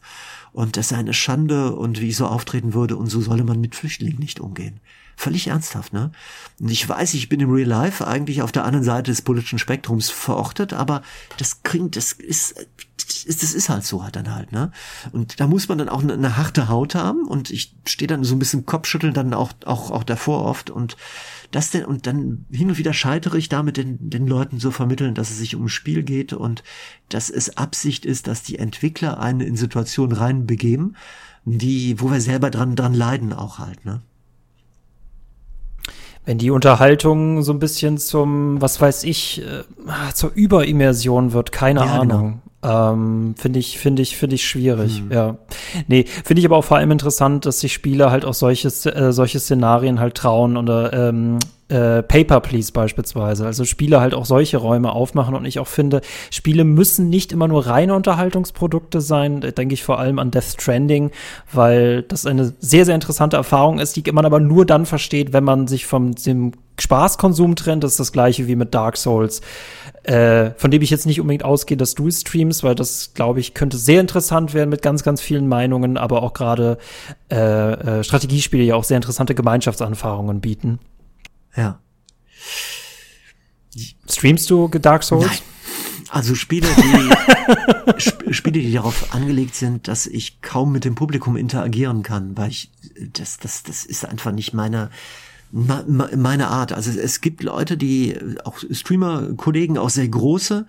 [0.52, 3.60] und das sei eine Schande und wie ich so auftreten würde und so solle man
[3.60, 4.80] mit Flüchtlingen nicht umgehen.
[5.16, 6.12] Völlig ernsthaft, ne?
[6.60, 9.58] Und ich weiß, ich bin im Real Life eigentlich auf der anderen Seite des politischen
[9.58, 11.02] Spektrums verortet, aber
[11.38, 12.54] das klingt, das ist,
[13.26, 14.72] das ist halt so halt dann halt, ne?
[15.12, 18.24] Und da muss man dann auch eine, eine harte Haut haben und ich stehe dann
[18.24, 20.96] so ein bisschen Kopfschütteln dann auch, auch, auch davor oft und
[21.50, 25.14] das denn, und dann hin und wieder scheitere ich damit den, den Leuten zu vermitteln,
[25.14, 26.62] dass es sich um ein Spiel geht und
[27.10, 30.96] dass es Absicht ist, dass die Entwickler einen in Situationen reinbegeben,
[31.44, 34.02] die, wo wir selber dran, dran leiden auch halt, ne?
[36.24, 41.80] Wenn die Unterhaltung so ein bisschen zum, was weiß ich, äh, zur Überimmersion wird, keine
[41.80, 42.00] ja, genau.
[42.00, 42.40] Ahnung.
[42.60, 42.92] Genau.
[42.92, 44.98] Ähm, finde ich, finde ich, finde ich schwierig.
[44.98, 45.10] Hm.
[45.10, 45.36] Ja.
[45.88, 49.12] Nee, finde ich aber auch vor allem interessant, dass sich Spieler halt auch solche, äh,
[49.12, 51.38] solche Szenarien halt trauen oder ähm,
[51.72, 53.46] äh, Paper Please beispielsweise.
[53.46, 57.48] Also Spiele halt auch solche Räume aufmachen und ich auch finde, Spiele müssen nicht immer
[57.48, 59.40] nur reine Unterhaltungsprodukte sein.
[59.40, 61.10] Da denke ich vor allem an Death Stranding,
[61.50, 65.44] weil das eine sehr, sehr interessante Erfahrung ist, die man aber nur dann versteht, wenn
[65.44, 67.84] man sich vom dem Spaßkonsum trennt.
[67.84, 69.40] Das ist das gleiche wie mit Dark Souls,
[70.02, 73.54] äh, von dem ich jetzt nicht unbedingt ausgehe, dass du streamst, weil das, glaube ich,
[73.54, 76.76] könnte sehr interessant werden mit ganz, ganz vielen Meinungen, aber auch gerade
[77.30, 77.36] äh,
[78.00, 80.80] äh, Strategiespiele ja auch sehr interessante Gemeinschaftserfahrungen bieten.
[81.56, 81.80] Ja.
[84.08, 85.26] Streamst du Dark Souls?
[85.26, 85.38] Nein.
[86.10, 91.38] Also Spiele, die Sp Spiele, die darauf angelegt sind, dass ich kaum mit dem Publikum
[91.38, 92.70] interagieren kann, weil ich
[93.14, 94.90] das das das ist einfach nicht meine
[95.52, 96.72] meine Art.
[96.72, 100.66] Also es gibt Leute, die auch Streamer Kollegen, auch sehr große,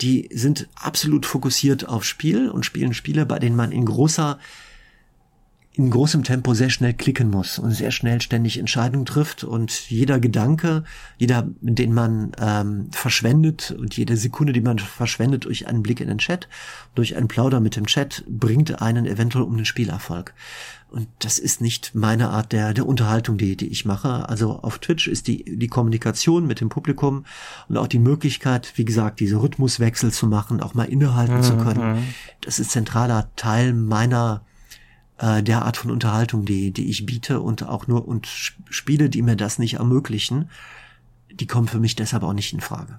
[0.00, 4.38] die sind absolut fokussiert auf Spiel und spielen Spiele, bei denen man in großer
[5.76, 10.18] in großem Tempo sehr schnell klicken muss und sehr schnell ständig Entscheidungen trifft und jeder
[10.18, 10.84] Gedanke,
[11.18, 16.08] jeder, den man ähm, verschwendet und jede Sekunde, die man verschwendet durch einen Blick in
[16.08, 16.48] den Chat,
[16.94, 20.32] durch ein Plauder mit dem Chat, bringt einen eventuell um den Spielerfolg.
[20.88, 24.26] Und das ist nicht meine Art der, der Unterhaltung, die, die ich mache.
[24.30, 27.26] Also auf Twitch ist die, die Kommunikation mit dem Publikum
[27.68, 31.42] und auch die Möglichkeit, wie gesagt, diese Rhythmuswechsel zu machen, auch mal innehalten mhm.
[31.42, 32.14] zu können.
[32.40, 34.40] Das ist zentraler Teil meiner
[35.18, 39.22] äh, der Art von Unterhaltung, die, die ich biete und auch nur und Spiele, die
[39.22, 40.50] mir das nicht ermöglichen,
[41.32, 42.98] die kommen für mich deshalb auch nicht in Frage.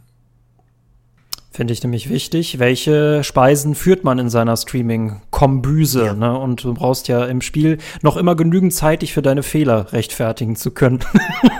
[1.51, 2.59] Finde ich nämlich wichtig.
[2.59, 6.05] Welche Speisen führt man in seiner Streaming-Kombüse?
[6.05, 6.13] Ja.
[6.13, 6.38] Ne?
[6.38, 10.55] Und du brauchst ja im Spiel noch immer genügend Zeit, dich für deine Fehler rechtfertigen
[10.55, 10.99] zu können.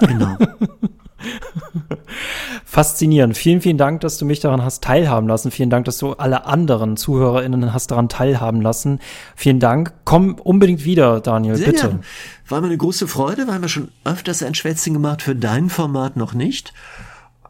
[0.02, 0.38] Genau.
[2.66, 3.38] Faszinierend.
[3.38, 5.52] Vielen, vielen Dank, dass du mich daran hast teilhaben lassen.
[5.52, 9.00] Vielen Dank, dass du alle anderen ZuhörerInnen hast daran teilhaben lassen.
[9.36, 9.94] Vielen Dank.
[10.06, 11.88] Komm unbedingt wieder, Daniel, Sehr bitte.
[11.88, 12.04] Gern.
[12.48, 13.46] War mir eine große Freude.
[13.46, 16.74] Wir haben ja schon öfters ein Schwätzchen gemacht, für dein Format noch nicht.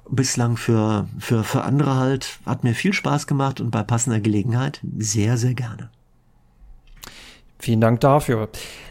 [0.10, 2.40] Bislang für, für, für andere halt.
[2.46, 5.90] Hat mir viel Spaß gemacht und bei passender Gelegenheit sehr, sehr gerne.
[7.60, 8.50] Vielen Dank dafür.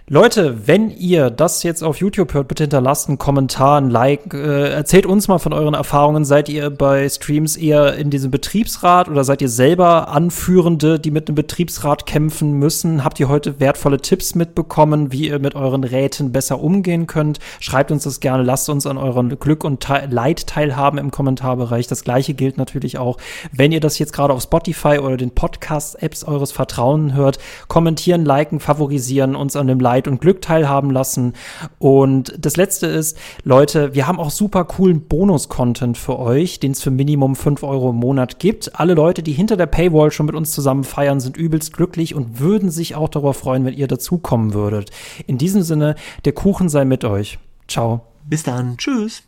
[0.09, 4.33] Leute, wenn ihr das jetzt auf YouTube hört, bitte hinterlasst einen Kommentar, ein Like.
[4.35, 6.25] Äh, erzählt uns mal von euren Erfahrungen.
[6.25, 11.27] Seid ihr bei Streams eher in diesem Betriebsrat oder seid ihr selber Anführende, die mit
[11.27, 13.03] einem Betriebsrat kämpfen müssen?
[13.03, 17.41] Habt ihr heute wertvolle Tipps mitbekommen, wie ihr mit euren Räten besser umgehen könnt?
[17.59, 18.45] Schreibt uns das gerne.
[18.45, 21.89] Lasst uns an euren Glück und Te Leid teilhaben im Kommentarbereich.
[21.89, 23.17] Das gleiche gilt natürlich auch,
[23.51, 27.41] wenn ihr das jetzt gerade auf Spotify oder den Podcast-Apps eures Vertrauens hört.
[27.67, 31.33] Kommentieren, liken, favorisieren, uns an dem Like Leid und Glück teilhaben lassen.
[31.79, 36.83] Und das letzte ist, Leute, wir haben auch super coolen Bonus-Content für euch, den es
[36.83, 38.79] für Minimum 5 Euro im Monat gibt.
[38.79, 42.41] Alle Leute, die hinter der Paywall schon mit uns zusammen feiern, sind übelst glücklich und
[42.41, 44.91] würden sich auch darauf freuen, wenn ihr dazukommen würdet.
[45.27, 45.95] In diesem Sinne,
[46.27, 47.39] der Kuchen sei mit euch.
[47.67, 48.03] Ciao.
[48.29, 48.77] Bis dann.
[48.77, 49.23] Tschüss.